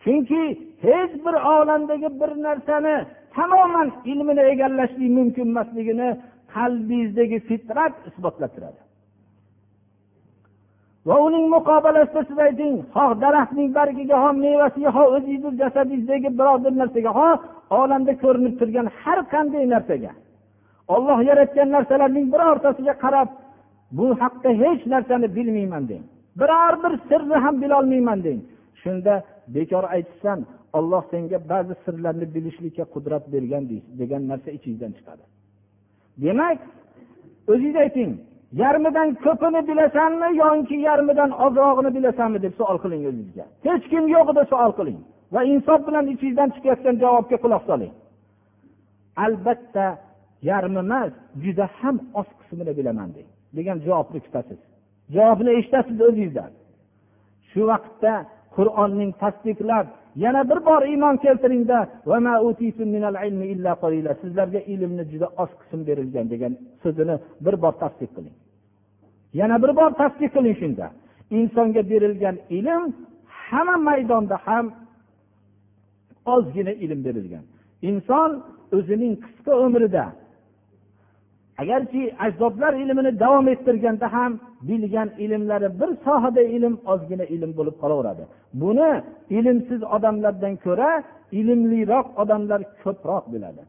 [0.02, 0.42] Chunki
[0.86, 2.94] hech bir olamdagi bir narsani
[3.34, 6.08] tamoman ilmini egallashlik mumkin emasligini
[6.54, 8.80] qalbingizdagi fitrat isbotlab turadi
[11.08, 16.72] va uning muqobilasida siz ayting xoh daraxtning bargiga ho mevasiga ho o'zingizni jasadingizdagi biror bir
[16.80, 17.28] narsaga ho
[17.80, 20.12] olamda ko'rinib turgan har qanday narsaga.
[20.94, 23.28] Olloh yaratgan narsalarning birortasiga qarab
[23.98, 26.04] bu haqda hech narsani bilmayman deng.
[26.40, 28.40] Biror bir sirni ham bilolmayman deng.
[28.82, 29.14] Shunda
[29.54, 30.38] bekor aytishsan
[30.78, 33.64] olloh senga ba'zi sirlarni bilishlikka qudrat bergan
[34.00, 35.24] degan narsa ichingizdan chiqadi.
[36.24, 36.58] Demak
[37.52, 38.10] o'zingiz ayting
[38.62, 43.44] yarmidan ko'pini bilasanmi yoki yarmidan ozrog'ini bilasanmi deb savol qiling o'zingizga.
[43.66, 44.98] Hech kim yo'qida savol qiling
[45.34, 47.92] va insof bilan ichingizdan chiqayotgan javobga quloq soling.
[49.24, 49.86] Albatta
[50.50, 51.12] yarmi emas
[51.44, 53.28] juda ham oz qismini bilaman deng.
[53.56, 54.60] Degan javobni kutasiz.
[55.14, 56.50] Javobni eshitasiz o'zingizdan.
[57.50, 58.12] Shu vaqtda
[58.56, 61.88] qur'onning tasdiqlab yana bir bor iymon keltiringda.
[64.22, 68.36] Sizlarga ilmni juda oz qism berilgan degan so'zini bir bor tasdiq qiling.
[69.40, 70.86] Yana bir bor tasdiq qiling shunda.
[71.30, 72.82] Insonga berilgan ilm
[73.26, 74.66] hamma maydonda ham
[76.34, 77.44] ozgina ilm berilgan.
[77.82, 78.30] Inson
[78.76, 80.04] o'zining qisqa umrida
[81.58, 88.24] agarki ajdodlar ilmini davom ettirganda ham bilgan ilmlari bir sohada ilm ozgina ilm bo'lib qolaveradi.
[88.62, 88.90] Buni
[89.38, 90.90] ilmsiz odamlardan ko'ra
[91.40, 93.62] ilmliroq odamlar ko'proq biladi.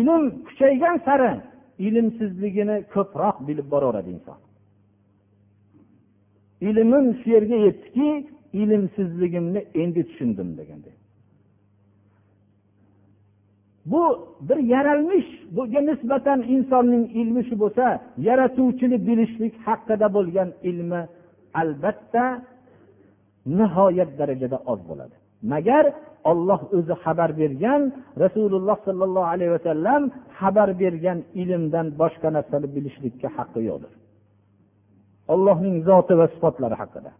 [0.00, 1.32] Ilm kuchaygan sari
[1.86, 4.38] ilmsizligini ko'proq bilib boraveradi inson.
[6.68, 8.08] Ilmim shu yerga yetdiki
[8.62, 10.94] ilmsizligimni endi tushundim deganday
[13.86, 14.02] bu
[14.48, 15.28] bir yaralmish.
[15.56, 17.86] Bunga nisbatan insonning ilmi shu bo'lsa
[18.28, 21.00] yaratuvchini bilishlik haqida bo'lgan ilmi
[21.60, 22.24] albatta
[23.58, 25.16] nihoyat darajada oz bo'ladi.
[25.52, 25.84] Magar
[26.30, 27.82] olloh o'zi xabar bergan
[28.22, 30.02] rasululloh sollallohu alayhi vasallam
[30.38, 33.92] xabar bergan ilmdan boshqa narsani bilishlikka haqqi yo'qdir.
[35.34, 37.10] Ollohning zoti va sifatlari haqida.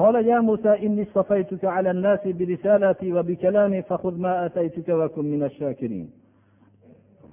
[0.00, 6.08] قال يا موسى إني اصطفيتك على الناس برسالتي وبكلامي فخذ ما آتيتك وكن من الشاكرين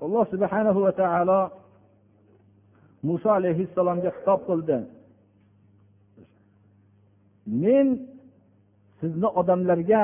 [0.01, 1.39] alloh subhanahu va taolo
[3.08, 4.77] muso alayhissalomga xitob qildi
[7.63, 7.88] men
[8.99, 10.03] sizni odamlarga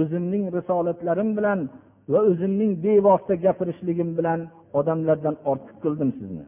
[0.00, 1.60] o'zimning risolatlarim bilan
[2.12, 4.40] va o'zimning bevosita gapirishligim bilan
[4.78, 6.44] odamlardan ortiq qildim sizni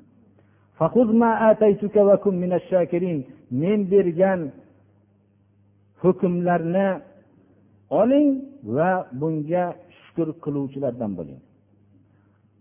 [3.62, 4.40] men bergan
[6.03, 6.87] hukmlarni
[8.01, 8.29] oling
[8.75, 9.65] va bunga
[9.99, 11.39] shukur qiluvchilardan bo'ling.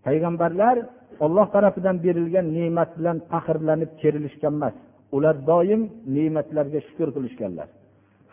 [0.07, 0.77] Payg'ambarlar
[1.25, 4.75] olloh tarafidan berilgan ne'mat bilan faxrlanib kerilishgan emas
[5.17, 5.83] ular doim
[6.15, 7.69] ne'matlarga shukur qilishganlar.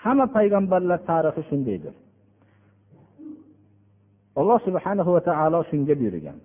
[0.03, 1.93] Hamma payg'ambarlar tarixi shundaydir.
[4.39, 6.37] Alloh subhanahu va taolo shunga buyurgan.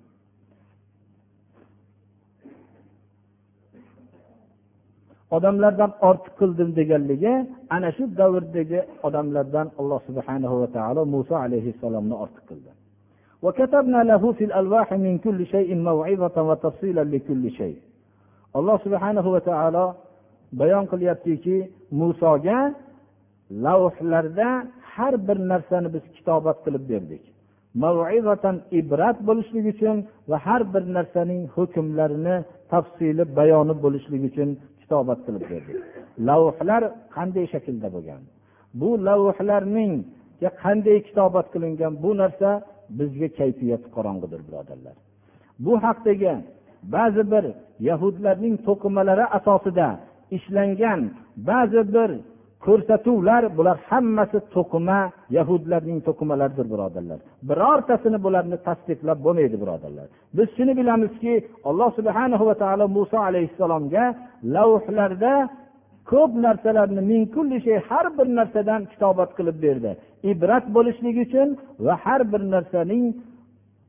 [5.35, 7.33] odamlardan ortiq qildim deganligi
[7.75, 12.71] ana shu davrdagi odamlardan alloh subhanahu va taolo muso alayhissalomni ortiq qildi
[13.45, 17.77] وكتبنا له في الألواح من كل شيء موعظة وتفصيلا لكل شيء
[18.57, 19.85] alloh subhanahu va taolo
[20.59, 21.57] bayon qilyaptiki
[21.99, 22.59] musoga
[23.65, 24.49] lavhlarda
[24.93, 27.23] har bir narsani biz kitobat qilib berdik
[28.79, 29.97] ibrat bo'lishlik uchun
[30.29, 32.35] va har bir narsaning hukmlarini
[32.71, 34.49] tafsili bayoni bo'lishlik uchun
[34.90, 35.79] kitobat qilib berdik
[36.29, 36.83] lavhlar
[37.16, 38.22] qanday shaklda bo'lgan?
[38.81, 39.92] Bu lavhlarning
[40.62, 41.92] qanday kitobat qilingan?
[42.05, 42.50] Bu narsa
[42.98, 44.96] bizga kayfiyati qorong'idir birodarlar.
[45.64, 46.35] Bu haqdagi
[46.94, 47.44] ba'zi bir
[47.88, 49.88] yahudlarning to'qimalari asosida
[50.37, 51.00] ishlangan
[51.50, 52.11] ba'zi bir
[52.66, 55.00] ko'rsatuvlar bular hammasi to'qima
[55.36, 57.18] yahudlarning to'qimalaridir birodarlar.
[57.50, 60.06] Birortasini bularni tasdiqlab bo'lmaydi birodarlar.
[60.36, 61.34] Biz shuni bilamizki
[61.68, 64.04] alloh subhana va taolo muso alayhissalomga
[64.54, 65.34] lavhlarda
[66.10, 69.90] ko'p narsalarni ming kulli shay har bir narsadan kitobat qilib berdi.
[70.32, 71.48] Ibrat bo'lishligi uchun
[71.84, 73.04] va har bir narsaning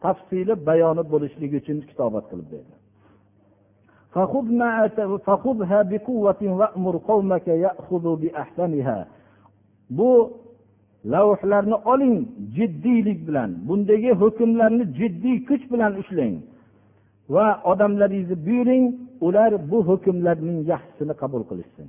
[0.03, 2.73] tafsili bayoni bo'lishligi uchun kitobat qilib berdi.
[9.89, 10.11] Bu
[11.05, 13.51] lavhlarni oling jiddiylik bilan.
[13.67, 16.35] Bundagi hukmlarni jiddiy kuch bilan ushlang
[17.29, 18.85] va odamlaringizni buyuring
[19.27, 21.87] ular bu hukmlarning yaxshisini qabul qilishsin.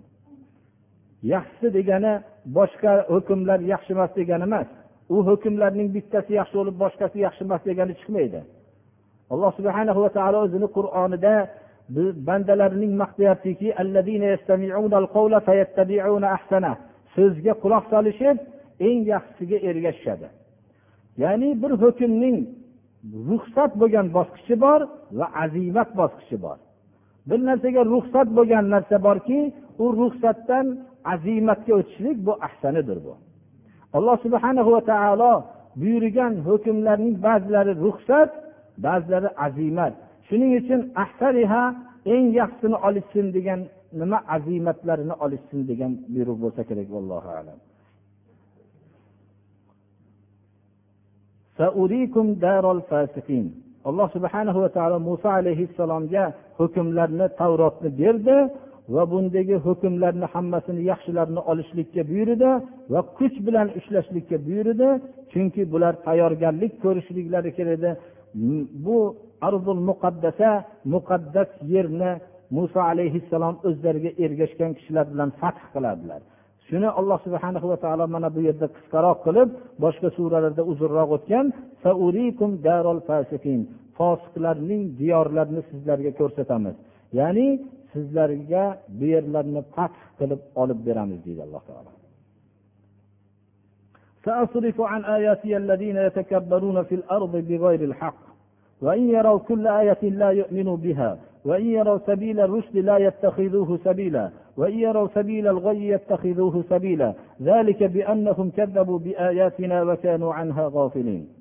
[1.32, 2.12] Yaxshisi degani
[2.56, 4.68] boshqa hukmlar yaxshi emas degani emas.
[5.14, 8.40] U hukmlarning bittasi yaxshi bo'lib boshqasi yaxshi emas degani chiqmaydi.
[9.32, 11.35] Alloh subhanahu va taolo o'zini qur'onida
[12.28, 13.68] bandalarining maqtayaptiki
[17.16, 18.36] so'zga quloq solishib
[18.88, 20.28] eng yaxshisiga ergashishadi.
[21.22, 22.36] Ya'ni bir hukmning
[23.28, 24.80] ruxsat bo'lgan bosqichi bor
[25.18, 26.58] va azimat bosqichi bor.
[27.28, 29.40] Bir narsaga ruxsat bo'lgan narsa borki
[29.82, 30.66] u ruxsatdan
[31.14, 33.14] azimatga o'tishlik bu ahsanidir bu.
[33.96, 35.34] Alloh subhana va taolo
[35.80, 38.30] buyurgan hukmlarning ba'zilari ruxsat
[38.86, 39.94] ba'zilari azimat.
[40.32, 41.62] Shuning uchun ahsariha
[42.14, 43.60] eng yaxshisini olishsin degan
[44.00, 47.58] nima azimatlarini olishsin degan buyruq bo'lsa kerak vallohu alam.
[53.88, 56.24] Alloh subhanahu va taolo muso alayhissalomga
[56.58, 58.36] hukmlarni tavrotni berdi
[58.94, 62.50] va bundagi hukmlarni hammasini yaxshilarni olishlikka buyurdi
[62.92, 64.88] va kuch bilan ushlashlikka buyurdi.
[65.33, 67.90] Chunki bular tayyorgarlik ko'rishliklari kerak edi.
[68.85, 68.98] Bu
[69.48, 70.50] arzul muqaddasa
[70.93, 72.12] muqaddas yerni
[72.58, 76.21] muso alayhissalom o'zlariga ergashgan kishilar bilan fath qiladilar
[76.67, 79.50] shuni alloh subhana va taolo mana bu yerda qisqaroq qilib
[79.83, 81.45] boshqa suralarda uzunroq o'tgan
[83.98, 86.75] fosiqlarning diyorlarini sizlarga ko'rsatamiz
[87.19, 87.48] ya'ni
[87.93, 88.63] sizlarga
[88.98, 91.91] bu yerlarni fath qilib olib beramiz deydi alloh taolo
[94.27, 98.21] سأصرف عن آياتي الذين يتكبرون في الأرض بغير الحق
[98.81, 104.79] وإن يروا كل آية لا يؤمنوا بها وإن يروا سبيل الرشد لا يتخذوه سبيلا وإن
[104.79, 111.37] يروا سبيل الغي يتخذوه سبيلا ذلك بأنهم كذبوا بآياتنا وكانوا عنها غافلين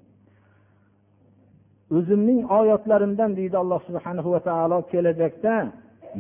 [1.95, 5.57] o'zimning oyatlarimdan deydi alloh subhanahu va taolo kelajakda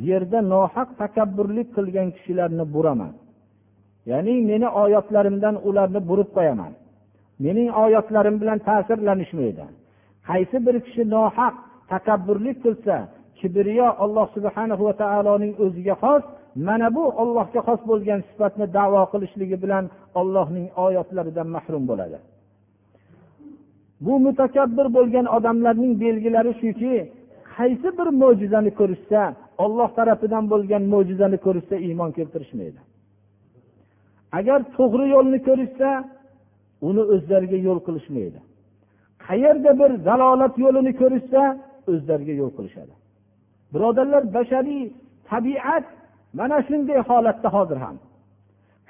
[0.09, 3.12] yerda nohaq takabburlik qilgan kishilarni buraman
[4.11, 6.72] ya'ni meni oyatlarimdan ularni burib qo'yaman
[7.45, 9.64] mening oyatlarim bilan ta'sirlanishmaydi
[10.30, 11.55] Qaysi bir kishi nohaq
[11.91, 12.95] takabburlik qilsa
[13.39, 16.24] kibriyo alloh subhanahu va taoloning o'ziga xos
[16.67, 19.86] mana bu ollohga xos bo'lgan sifatni davo qilishligi bilan
[20.19, 22.17] ollohning oyatlaridan mahrum bo'ladi.
[24.05, 26.95] Bu mutakabbir bo'lgan odamlarning belgilari shuki
[27.55, 29.22] qaysi bir mo'jizani ko'rishsa
[29.63, 32.80] olloh tarafidan bo'lgan mo'jizani ko'rishsa iymon keltirishmaydi.
[34.39, 35.89] Agar to'g'ri yo'lni ko'rishsa
[36.89, 38.39] uni o'zlariga yo'l qilishmaydi.
[39.28, 41.41] Qayerda bir dalolat yo'lini ko'rishsa
[41.91, 42.93] o'zlariga yo'l qilishadi.
[43.74, 44.84] Birodarlar bashariy
[45.30, 45.86] tabiat
[46.39, 47.95] mana shunday holatda hozir ham.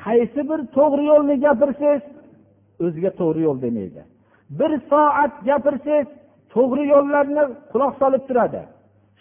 [0.04, 2.04] Qaysi bir to'g'ri yo'lni gapirsangiz
[2.86, 4.02] o'ziga to'g'ri yo'l demaydi.
[4.60, 6.08] Bir soat gapirsangiz
[6.54, 8.62] to'g'ri yo'llarni quloq solib turadi.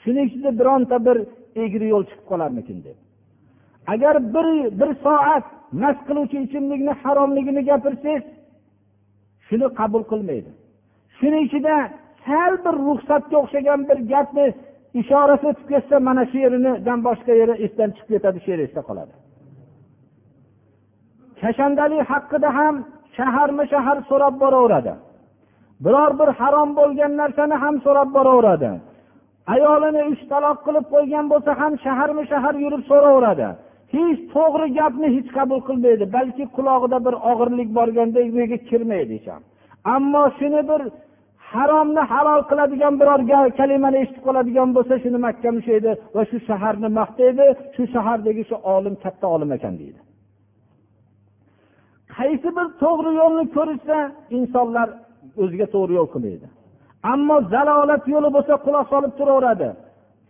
[0.02, 1.16] Shuning ichida bironta bir
[1.64, 2.98] egri yo'l chiqib qolarmikin deb.
[3.92, 4.46] Agar bir
[4.80, 5.46] bir soat
[5.82, 8.24] mast qiluvchi ichimlikni haromligini gapirsangiz
[9.46, 10.50] shuni qabul qilmaydi.
[11.20, 11.76] Shuni ichida
[12.26, 14.46] sal bir ruxsatga o'xshagan bir gapni
[15.00, 19.12] ishorasi o'tib ketsa mana shu yeridan boshqa yeri esdan chiqib ketadi she'r esda qoladi.
[21.40, 22.74] Kashandalik haqida ham
[23.16, 24.92] shaharma shahar so'rab boraveradi.
[25.84, 28.70] Biror bir harom bo'lgan narsani ham so'rab boraveradi.
[29.54, 33.48] Ayolini uch taloq qilib qo'ygan bo'lsa ham shaharma shahar yurib so'raveradi.
[33.94, 39.28] Hech to'g'ri gapni hech qabul qilmaydi balki qulog'ida bir og'irlik borganda bu yerga kirmaydi hech
[39.32, 39.42] ham.
[39.94, 40.80] Ammo shuni bir
[41.55, 43.20] haromni halol qiladigan biror
[43.59, 47.44] kalimani eshitib qoladigan bo'lsa shuni makka ushlaydi va shu shaharni maqtaydi
[47.74, 50.01] shu shahardagi shu olim katta olim ekan deydi.
[52.16, 53.96] Qaysi bir to'g'ri yo'lni ko'rishsa
[54.38, 54.88] insonlar
[55.42, 56.46] o'ziga to'g'ri yo'l qilmaydi.
[57.12, 59.68] Ammo zalolat yo'li bo'lsa quloq solib turaveradi.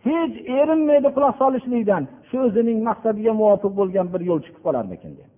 [0.07, 5.29] Hech erinmaydi quloq solishlikdan shu o'zining maqsadiga muvofiq bo'lgan bir yo'l chiqib qolarmikin deb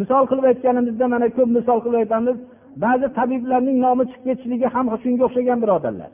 [0.00, 2.36] misol qilib aytganimizda mana ko'p misol qilib aytamiz
[2.84, 6.10] ba'zi tabiblarning nomi chiqib ketishligi ham shunga o'xshagan birodarlar.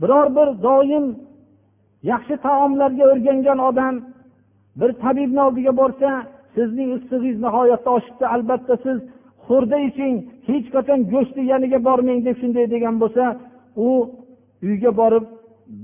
[0.00, 1.06] Biror bir doim
[2.12, 3.94] yaxshi taomlarga o'rgangan odam
[4.80, 6.10] bir tabibni oldiga borsa
[6.54, 8.24] sizning issig'ingiz nihoyatda oshibdi.
[8.34, 8.98] Albatta siz
[9.46, 10.14] xo'rda iching
[10.48, 13.24] hech qachon go'shtni yaniga bormang deb shunday degan bo'lsa
[13.86, 13.88] u
[14.68, 15.24] uyga borib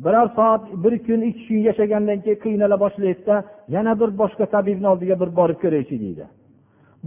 [0.04, 3.36] biror soat bir kun ikki kun yashagandan keyin qiynala boshlaydida
[3.74, 6.24] yana bir boshqa tabibni oldiga bir borib ko'raychi deydi.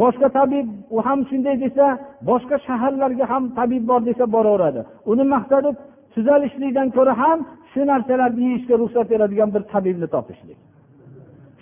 [0.02, 1.86] Boshqa tabib u ham shunday desa
[2.30, 4.82] boshqa shaharlarga ham tabib bor desa boraveradi.
[5.12, 5.70] Uni maqsadi
[6.14, 7.40] tuzalishlikdan ko'ra ham
[7.72, 10.60] shu narsalarni yeyishga ruxsat beradigan bir tabibni topishlik.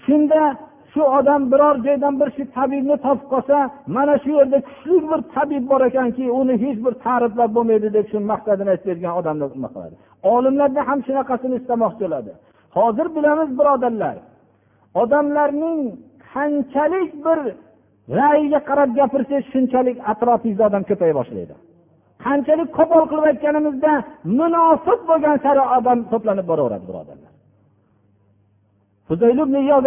[0.06, 0.42] Shunda
[0.92, 3.58] shu odam biror joydan bir shu tabibni topib qolsa
[3.96, 8.18] mana shu yerda kuchli bir tabib bor ekanki uni hech bir ta'riflab bo'lmaydi deb shu
[8.32, 9.96] maqsadini aytib bergan odamni nima qiladi?
[10.34, 12.32] Olimlarda ham shunaqasini istamoqchi bo'ladi.
[12.78, 14.18] Hozir bilamiz birodarlar
[15.02, 15.80] odamlarning
[16.34, 17.40] qanchalik bir
[18.20, 21.56] ra'yiga qarab gapirsangiz shunchalik atrofingizda odam ko'paya boshlaydi.
[22.26, 23.94] Qanchalik qo'pol qilib aytganimizda
[24.40, 27.32] munosib bo'lgan sari odam to'planib boraveradi birodarlar.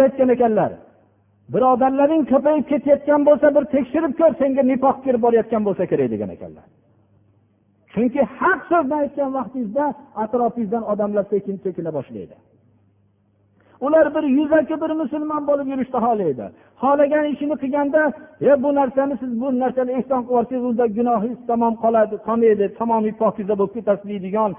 [0.05, 0.71] Aytgan ekanlar
[1.53, 6.65] birodarlaring ko'payib ketayotgan bo'lsa bir tekshirib ko'r senga nifoq kirib borayotgan bo'lsa kerak degan ekanlar.
[7.93, 9.85] Chunki haq so'zni aytgan vaqtingizda
[10.23, 12.35] atrofingizdan odamlar sekin chekina boshlaydi.
[13.85, 16.45] Ular bir yuzaki bir musulmon bo'lib yurishni xohlaydi
[16.81, 18.01] xohlagan ishini qilganda
[18.49, 23.13] e bu narsani siz bu narsani ehson qilib yuborsangiz unda gunohingiz tamom qoladi qolmaydi tamomiy
[23.21, 24.51] pokiza bo'lib ketasiz deydigan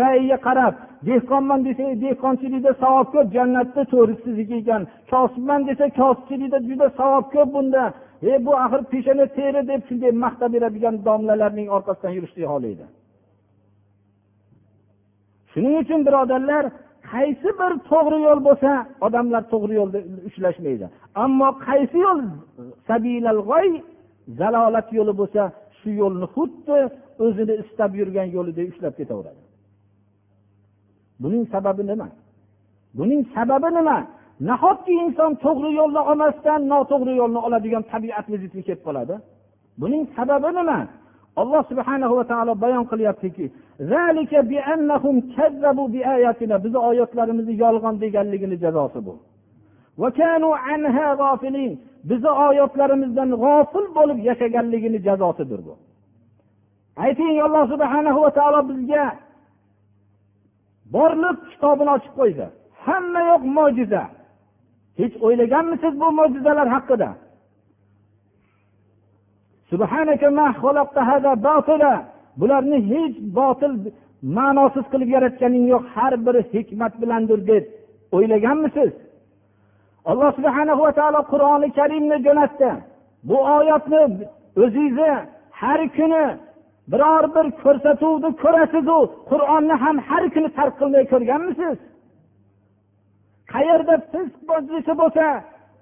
[0.00, 0.74] ra'yiga qarab
[1.08, 4.82] dehqonman desangiz e, dehqonchilikda savob ko'p jannatda to'ri sizniki ekan.
[5.10, 7.84] Kosibman desa kosibchilikda juda savob ko'p bunda.
[8.32, 12.86] E bu axir peshona teri deb shunday maqtab beradigan domlalarning orqasidan yurishni xohlaydi
[15.52, 16.64] shuning uchun birodarlar
[17.12, 18.70] qaysi bir to'g'ri yo'l bo'lsa
[19.06, 19.98] odamlar to'g'ri yo'lda
[20.28, 20.86] ushlashmaydi.
[21.24, 22.20] Ammo qaysi yo'l
[24.38, 25.42] zalolat yo'li bo'lsa
[25.78, 26.78] shu yo'lni xuddi
[27.24, 29.42] o'zini istab yurgan yo'lidek ushlab ketaveradi.
[31.22, 32.08] Buning sababi nima?
[32.98, 33.98] Buning sababi nima?
[34.48, 39.14] Nahotki inson to'g'ri yo'lni olmasdan noto'g'ri yo'lni oladigan tabiat vujudga kelib qoladi?
[39.80, 40.78] Buning sababi nima?
[41.36, 43.46] Alloh subhanahu va taolo bayon qilyaptiki
[46.64, 49.14] bizni oyatlarimizni yolg'on deganligini jazosi bu.
[52.10, 55.74] Bizni oyatlarimizdan g'ofil bo'lib yashaganligini jazosidir bu.
[57.04, 59.04] Ayting alloh subhanahu va taolo bizga
[60.94, 62.46] borliq kitobini ochib qo'ydi.
[62.84, 64.02] Hamma yoq mo'jiza.
[65.00, 67.10] Hech o'ylaganmisiz bu mo'jizalar haqida?
[72.40, 73.72] Bularni hech botil
[74.36, 75.84] ma'nosiz qilib yaratganing yo'q.
[75.94, 77.64] Har biri hikmat bilandir deb
[78.16, 78.92] o'ylaganmisiz?
[80.10, 82.70] Alloh subhana va taolo qur'oni karimni jo'natdi.
[83.28, 84.00] Bu oyatni
[84.62, 85.12] o'zingizni
[85.60, 86.24] har kuni
[86.92, 88.98] biror bir ko'rsatuvni ko'rasizu.
[89.30, 91.76] Qur'onni ham har kuni tark qilmay ko'rganmisiz?
[93.52, 95.24] Qayerda fisq majlisi bo'lsa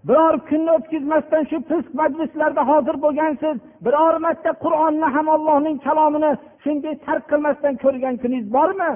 [0.09, 3.57] biror kunni o'tkazmasdan shu fisq majlislarda hozir bo'lgansiz
[3.87, 6.33] biror marta qur'onni ham ollohning kalomini
[6.65, 8.93] shunday tark qilmasdan ko'rgan kuningiz bormi?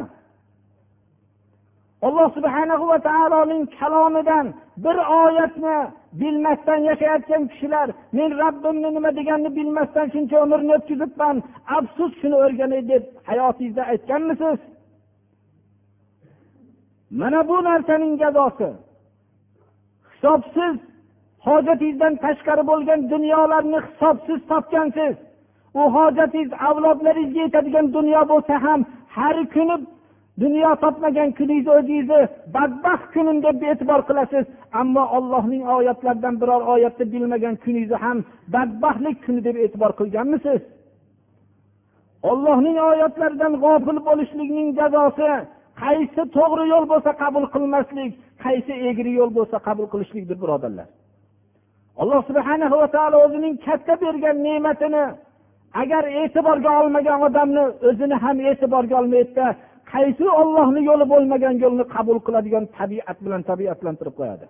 [2.07, 4.47] Alloh subhana va taoloning kalomidan
[4.85, 5.77] bir oyatni
[6.21, 11.37] bilmasdan yashayotgan kishilar men robbimni nima deganini bilmasdan shuncha umrni o'tkazibman
[11.77, 14.59] afsus shuni o'rganay deb hayotingizda aytganmisiz?
[17.21, 18.69] Mana bu narsaning jazosi.
[20.11, 20.92] Hisobsiz
[21.47, 25.15] hojatingizdan tashqari bo'lgan dunyolarni hisobsiz topgansiz.
[25.81, 28.81] U hojatingiz avlodlaringizga yetadigan dunyo bo'lsa ham
[29.17, 29.77] har kuni
[30.43, 32.21] dunyo topmagan kuningizni o'zingizni
[32.55, 34.45] badbaxt kunim deb e'tibor qilasiz.
[34.81, 38.19] Ammo ollohning oyatlaridan biror oyatni bilmagan kuningizni ham
[38.55, 40.61] badbaxtlik kuni deb e'tibor qilganmisiz?
[42.31, 45.29] Ollohning oyatlaridan g'ofil bo'lishlikning jazosi
[45.83, 48.11] qaysi to'g'ri yo'l bo'lsa qabul qilmaslik
[48.45, 50.89] qaysi egri yo'l bo'lsa qabul qilishlikdir birodarlar.
[52.02, 55.06] alloh subhana va taolo o'zining katta bergan ne'matini
[55.82, 59.48] agar e'tiborga olmagan odamni o'zini ham e'tiborga olmaydida
[59.94, 64.48] qaysi ollohni yo'li bo'lmagan yo'lni qabul qiladigan tabiat bilan tabiatlantirib qo'yadi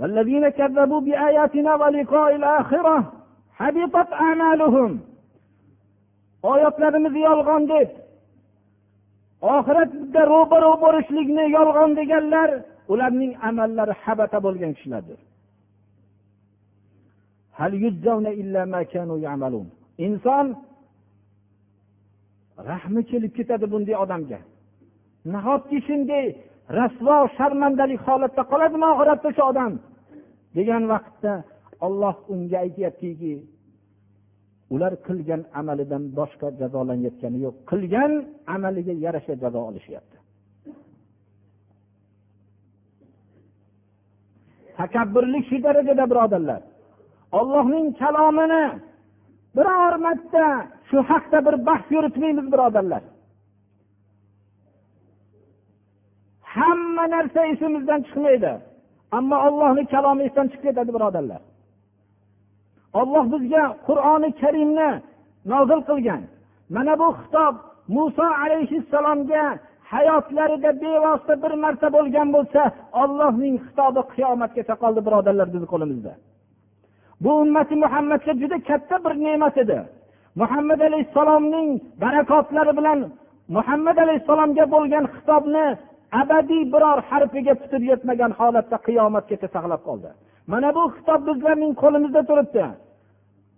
[0.00, 2.96] والذين كذبوا بآياتنا ولقاء الآخرة
[3.58, 4.90] حبطت أعمالهم
[6.52, 7.88] oyatlarimizni yolg'on deb
[9.54, 12.50] oxiratda ro'baro bo'lishlikni yolg'on deganlar
[12.91, 15.19] ularning amallari habata bo'lgan kishilardir.
[20.05, 20.47] Inson
[22.69, 24.39] rahmi kelib ketadi bunday odamga.
[25.33, 26.25] Nahotki shunday
[26.79, 29.73] rasvo sharmandalik holatda qoladimi oxiratda shu odam?
[30.57, 31.33] Degan vaqtda
[31.85, 33.33] olloh unga aytyaptiki
[34.73, 37.55] ular qilgan amalidan boshqa jazolanayotgani yo'q.
[37.71, 38.11] Qilgan
[38.55, 40.12] amaliga yarasha jazo olishyapti.
[44.77, 46.61] Takabburlik shu darajada birodarlar.
[47.39, 48.63] Ollohning kalomini
[49.57, 50.47] biror marta
[50.89, 53.03] shu haqda bir bahs yuritmaymiz birodarlar.
[56.55, 58.53] Hamma narsa esimizdan chiqmaydi
[59.17, 61.41] ammo ollohni kalomi esdan chiqib ketadi birodarlar.
[62.99, 64.89] Olloh bizga qur'oni karimni
[65.51, 66.21] nozil qilgan.
[66.75, 67.55] Mana bu xitob
[67.95, 69.45] muso alayhissalomga
[69.91, 72.61] hayotlarida bevosita bir marta bo'lgan bo'lsa
[73.01, 76.13] ollohning xitobi qiyomatgacha qoldi birodarlar bizni qo'limizda.
[77.23, 79.79] Bu ummati muhammadga juda katta bir ne'mat edi.
[80.41, 81.69] Muhammad alayhissalomning
[82.03, 82.99] barakotlari bilan
[83.55, 85.65] muhammad alayhissalomga bo'lgan xitobni
[86.21, 90.09] abadiy biror harfiga putur yetmagan holatda qiyomatgacha saqlab qoldi.
[90.51, 92.65] Mana bu xitob bizlarning qo'limizda turibdi.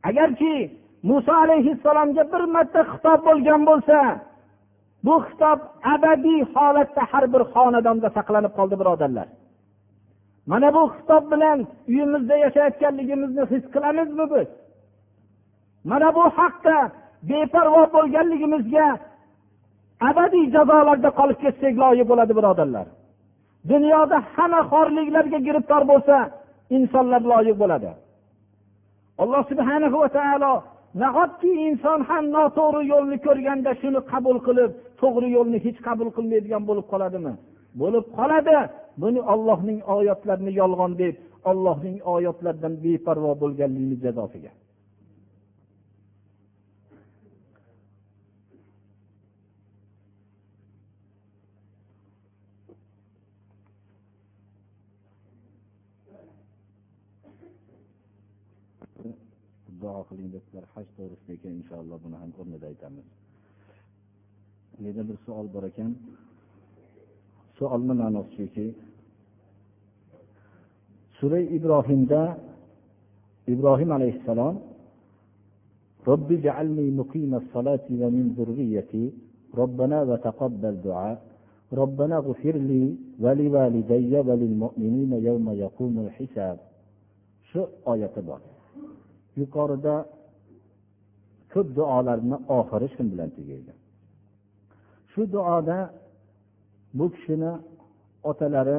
[0.09, 0.53] Agarki
[1.09, 3.97] muso alayhissalomga bir marta xitob bo'lgan bo'lsa
[5.05, 5.59] bu kitob
[5.95, 9.27] abadiy holatda har bir xonadonda saqlanib qoldi birodarlar.
[10.51, 14.49] Mana bu kitob bilan uyimizda yashayotganligimizni his qilamizmi biz?
[15.89, 16.77] Mana bu haqda
[17.29, 18.87] beparvo bo'lganligimizga
[20.09, 22.87] abadiy jazolarda qolib ketsak loyiq bo'ladi birodarlar.
[23.71, 26.17] Dunyoda hamma xorliklarga giribtor bo'lsa
[26.77, 27.89] insonlar loyiq bo'ladi.
[29.23, 30.53] Alloh subhana va taolo
[31.01, 34.71] nahotki inson ham noto'g'ri yo'lni ko'rganda shuni qabul qilib
[35.01, 37.33] to'g'ri yo'lni hech qabul qilmaydigan bo'lib qoladimi?
[37.81, 38.57] Bo'lib qoladi.
[39.03, 41.15] Buni ollohning oyatlarini yolg'on deb
[41.51, 44.51] ollohning oyatlaridan beparvo bo'lganlikni jazosiga.
[59.81, 63.07] Duo qiling debdilar haj to'g'risida ekan inshaalloh buni ham o'rnida aytamiz.
[64.75, 65.91] Bu yerda bir savol bor ekan
[67.59, 68.65] savolni ma'nosi shuki
[71.17, 72.21] sura ibrohimda
[73.53, 74.55] ibrohim alayhissalom
[76.13, 79.05] رب اجعلني مقيم الصلاة ومن ذريتي
[79.61, 81.17] ربنا وتقبل دعاء
[81.81, 82.83] ربنا اغفر لي
[83.23, 86.57] ولوالدي وللمؤمنين يوم يقوم الحساب
[87.55, 87.61] shu
[87.91, 88.41] oyati bor
[89.39, 89.95] yuqorida
[91.53, 93.71] ko'p duolarni oxiri shu bilan tugaydi
[95.14, 95.78] shu duoda
[96.98, 97.52] bu kishini
[98.30, 98.78] otalari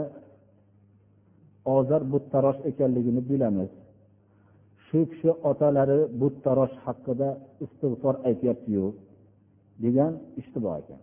[1.75, 3.71] ozar buttarosh ekanligini bilamiz
[4.86, 7.29] shu kishi otalari buttarosh haqida
[7.65, 8.86] istig'for aytyaptiyu
[9.84, 10.11] degan
[10.41, 11.01] ishtibo ekan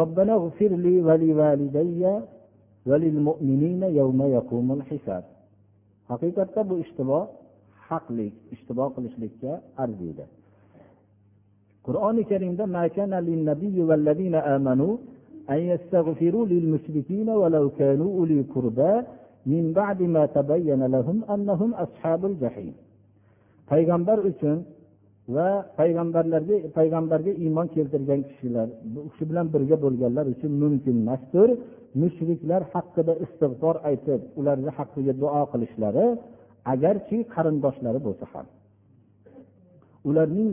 [0.00, 2.02] ربنا اغفر لي ولوالدي
[2.88, 5.24] وللمؤمنين يوم يقوم الحساب
[6.10, 7.18] haqiqatda bu ishtibo
[7.88, 9.52] haqlik ishtibo qilishlikka
[9.82, 10.24] arziydi
[11.86, 12.64] qur'oni karimda
[15.54, 18.92] أن يستغفروا للمشركين ولو كانوا أولي قربى
[19.52, 22.74] من بعد ما تبين لهم أنهم أصحاب الجحيم
[23.70, 24.56] payg'ambar uchun
[25.34, 31.48] va payg'ambarlarga payg'ambarga iymon keltirgan kishilar bu kishi bilan birga bo'lganlar uchun mumkin emasdir
[32.02, 36.06] mushriklar haqida istig'for aytib ularni haqqiga duo qilishlari
[36.72, 38.46] agarchi qarindoshlari bo'lsa ham
[40.08, 40.50] ularning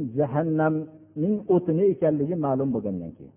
[1.23, 3.35] ning o'tini ekanligi ma'lum bo'lgandan keyin.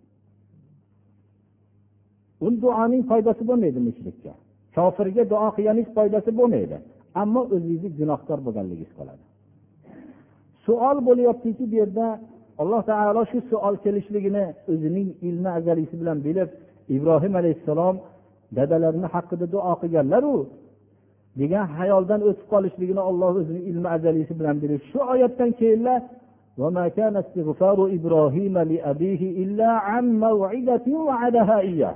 [2.45, 4.33] U duoning foydasi bo'lmaydi mushrikka.
[4.75, 6.77] Kofirga duo qilganingiz foydasi bo'lmaydi
[7.21, 9.23] ammo o'zingizni gunohkor bo'lganligingiz qoladi.
[10.65, 12.07] Suol bo'lyaptiki bu yerda
[12.61, 16.49] alloh taolo shu suol kelishligini o'zining ilmi azalisi bilan bilib
[16.95, 17.95] ibrohim alayhissalom
[18.57, 20.35] dadalarini haqida duo qilganlaru
[21.39, 25.99] degan xayoldan o'tib qolishligini olloh o'zini ilmi azalisi bilan bilib shu oyatdan keyinlar
[26.57, 31.95] وما كان استغفار إبراهيم لأبيه إلا عن موعدة وعدها إياه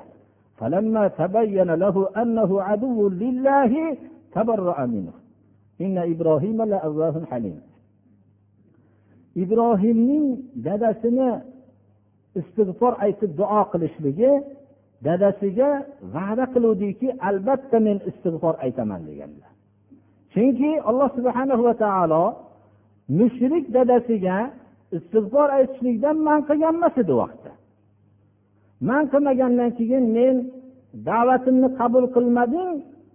[0.58, 3.98] فلما تبين له أنه عدو لله
[4.36, 5.12] تبرأ منه
[5.82, 7.62] إن إبراهيم لأواه حليم
[9.44, 10.26] ibrohimning
[10.66, 11.30] dadasini
[12.40, 14.32] istig'for aytib duo qilishligi
[15.06, 15.70] dadasiga
[16.16, 19.52] va'da qiluvdiki albatta men istig'for aytaman deganlar
[20.34, 22.24] chunki alloh subhana va taolo
[23.18, 24.38] mushrik dadasiga
[24.98, 27.52] istig'for aytishlikdan man qilgan emas edi vaqtda.
[28.90, 30.36] Man qilmagandan keyin men
[31.10, 32.72] da'vatimni qabul qilmading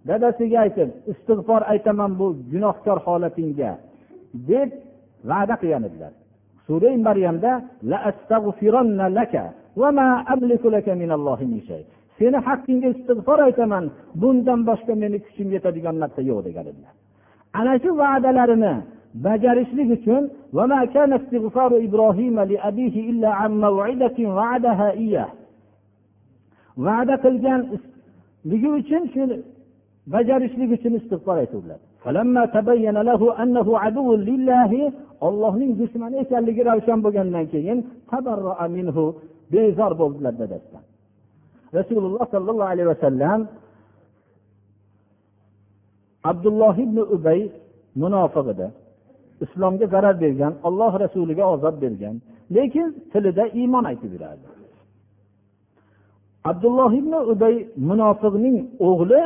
[0.09, 3.71] dadasiga aytib istig'for aytaman bu gunohkor holatingga
[4.49, 4.69] deb
[5.29, 6.13] va'da qilgan edilar.
[6.65, 7.51] Sura maryamda
[12.17, 13.85] seni haqqingga istig'for aytaman
[14.21, 16.93] bundan boshqa meni kuchim yetadigan narsa yo'q degan edilar.
[17.59, 18.73] Ana shu va'dalarini
[19.23, 20.23] bajarishlik uchun
[26.85, 29.23] va'da qilganligi uchun shu
[30.13, 31.79] bajarishlik uchun istig'for aytuvdilar
[35.27, 37.79] ollohning dushmani ekanligi ravshan bo'lgandan keyin
[39.53, 40.83] bezor bo'ldilar dadasidan
[41.77, 43.39] rasululloh sollallohu alayhi vasallam
[46.31, 47.39] abdulloh ibn ubay
[48.01, 48.67] munofiq edi
[49.43, 52.15] islomga zarar bergan olloh rasuliga ozob bergan
[52.55, 54.47] lekin tilida iymon aytib yurardi.
[56.51, 57.55] Abdulloh ibn ubay
[57.89, 58.57] munofiqning
[58.87, 59.21] o'g'li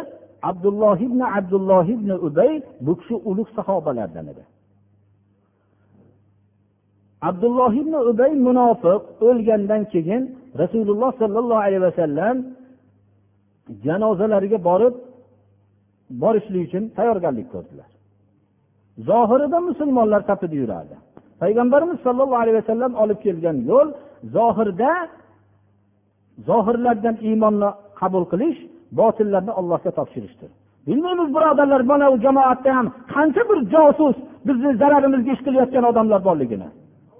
[0.49, 2.51] abdulloh ibn abdulloh ibn ubay
[2.85, 4.43] bu kishi ulug' sahobalardan edi.
[7.29, 10.23] Abdulloh ibn ubay munofiq o'lgandan keyin
[10.61, 12.35] rasululloh sollallohu alayhi vasallam
[13.85, 14.95] janozalariga borib
[16.21, 17.89] borishlik uchun tayyorgarlik ko'rdilar.
[19.07, 20.95] Zohirida musulmonlar safida yuradi.
[21.41, 23.89] Payg'ambarimiz sollallohu alayhi vasallam olib kelgan yo'l
[24.35, 24.91] zohirda
[26.49, 27.69] zohirlardan iymonni
[27.99, 28.59] qabul qilish
[28.99, 30.49] botillarni allohga topshirishdir.
[30.87, 34.15] Bilmaymiz birodarlar mana u jamoatda ham qancha bir josus
[34.47, 36.69] bizni zararimizga ish qilayotgan odamlar borligini.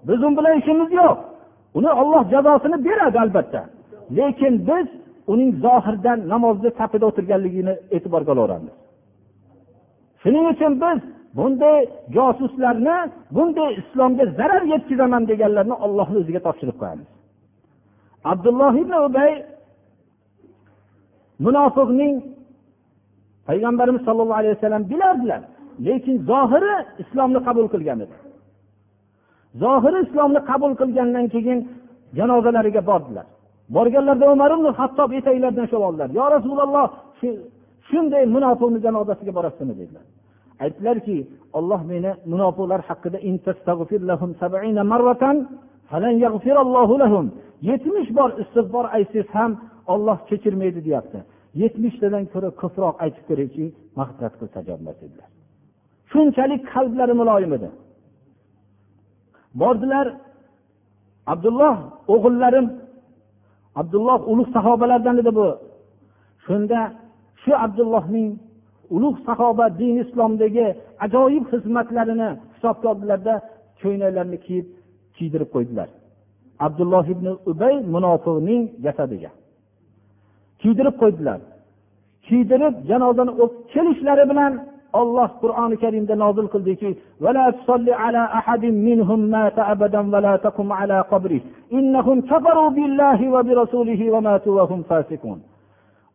[0.07, 1.17] Biz u bilan ishimiz yo'q.
[1.77, 3.61] Uni olloh jazosini beradi albatta.
[4.17, 4.88] Lekin biz
[5.32, 8.75] uning zohirdan namozni tapida o'tirganligini e'tiborga olaveramiz
[10.21, 10.99] shuning uchun biz
[11.38, 11.80] bunday
[12.15, 12.97] josuslarni
[13.36, 17.07] bunday islomga zarar yetkazaman deganlarni ollohni o'ziga topshirib qo'yamiz.
[18.32, 19.32] Abdulloh ibn ubay
[21.45, 22.13] munofiqning
[23.47, 25.41] payg'ambarimiz sollallohu alayhi vasallam bilardilar
[25.88, 28.15] lekin zohiri islomni qabul qilgan edi.
[29.63, 31.59] Zohiri islomni qabul qilgandan keyin
[32.17, 33.27] janozalariga bordilar.
[33.75, 36.09] Borganlarida umar ibn hattob etaklaridan ushlab oldilar.
[36.19, 36.86] Yo rasululloh
[37.89, 39.73] shunday munofiqni janozasiga borasizmi?
[39.82, 40.05] dedilar.
[40.64, 41.18] Aytdilarki
[41.57, 43.18] olloh meni munofiqlar haqida
[47.70, 49.51] yetmish bor istig'for aytsangiz ham
[49.93, 51.20] olloh kechirmaydi deyapti.
[51.62, 53.66] Yetmishtadan ko'ra ko'proq aytib ko'ringki
[53.99, 54.60] mag'firat qilsa
[55.01, 55.30] dedilar.
[56.12, 57.70] Shunchalik qalblari muloyim edi.
[59.62, 60.07] Bordilar
[61.34, 61.76] abdulloh
[62.14, 62.68] o'g'illarim
[63.82, 65.47] abdulloh ulug' sahobalardan edi bu.
[66.45, 66.80] Shunda
[67.43, 68.30] shu abdullohning
[68.96, 70.68] ulug' sahoba din islomdagi
[71.06, 73.34] ajoyib xizmatlarini hisobga oldilarda
[73.82, 74.68] ko'ylaklarni kiyib
[75.18, 75.90] kiydirib qo'ydilar.
[76.66, 79.32] Abdulloh ibn ubay munofiqning jasadiga
[80.62, 81.40] kiydirib qo'ydilar.
[82.28, 84.54] Kiydirib janozani o'qib kelishlari bilan
[85.00, 86.90] olloh qur'oni karimda nozil qildiki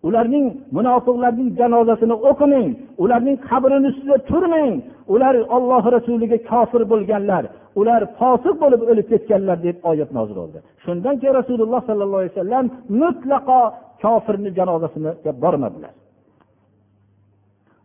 [0.07, 0.46] ularning
[0.76, 2.68] munofiqlarning janozasini o'qimang
[3.05, 4.72] ularning qabrini ustida turmang.
[5.14, 7.44] Ular olloh rasuliga kofir bo'lganlar.
[7.80, 10.59] Ular fosiq bo'lib o'lib ketganlar deb oyat nozil bo'ldi.
[10.84, 12.66] Shundan keyin rasululloh sollallohu alayhi vasallam
[13.00, 13.61] mutlaqo
[14.02, 15.94] kofirni janozasiga bormadilar.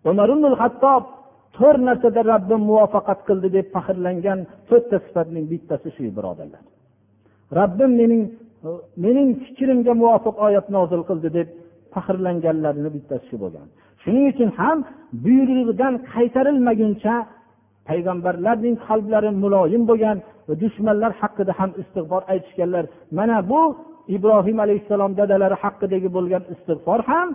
[0.09, 1.03] Umar ibn hattob
[1.57, 4.39] to'rt narsada rabbim muvaffaqat qildi deb faxrlangan
[4.70, 6.63] to'rtta sifatning bittasi shu birodarlar.
[7.59, 8.24] Rabbim mening
[9.05, 11.47] mening fikrimga muvofiq oyat nozil qildi deb
[11.94, 13.68] faxrlanganlarini bittasi shu bo'lgan.
[14.04, 14.78] Shuning uchun ham
[15.26, 17.16] buyrug'idan qaytarilmaguncha
[17.90, 20.18] payg'ambarlarning qalblari muloyim bo'lgan
[20.48, 22.86] va dushmanlar haqida ham istig'for aytishganlar
[23.18, 23.62] mana bu
[24.16, 27.28] ibrohim alayhissalom dadalari haqidagi bo'lgan istig'for ham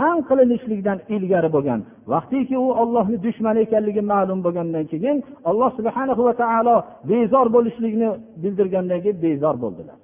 [0.00, 1.80] man qilinishlikdan ilgari bo'lgan.
[2.12, 5.16] Vaqtiki u ollohni dushmani ekanligi ma'lum bo'lgandan keyin
[5.50, 6.76] alloh subhana va taolo
[7.10, 8.08] bezor bo'lishlikni
[8.42, 9.98] bildirgandan keyin bezor bo'ldilar.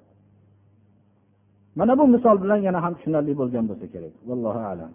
[1.79, 4.15] Mana bu misol bilan yana ham tushunarli bo'lgan bo'lsa kerak.
[4.29, 4.93] Vallohu alam.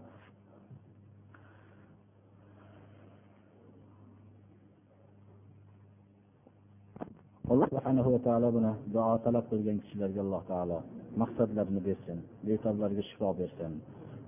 [7.51, 10.77] Alloh subhanahu va taolo buni duo talab qilgan kishilarga alloh taolo
[11.21, 12.17] maqsadlarini bersin
[12.47, 13.71] betoblarga shifo bersin.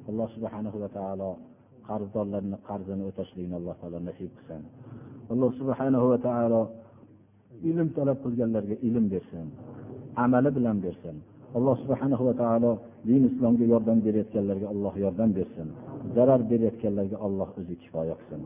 [0.10, 1.30] Alloh subhanahu va taolo
[1.88, 4.62] qarzdorlarni qarzini o'tashlikni alloh taolo nasib qilsin.
[5.34, 6.62] Alloh subhanahu va taolo
[7.70, 9.48] ilm talab qilganlarga ilm bersin
[10.24, 11.16] amali bilan bersin.
[11.58, 12.72] Alloh subhana va taolo
[13.08, 15.70] din islomga yordam berayotganlarga alloh yordam bersin.
[16.16, 18.42] Zarar berayotganlarga alloh o'zi kifoya qilsin.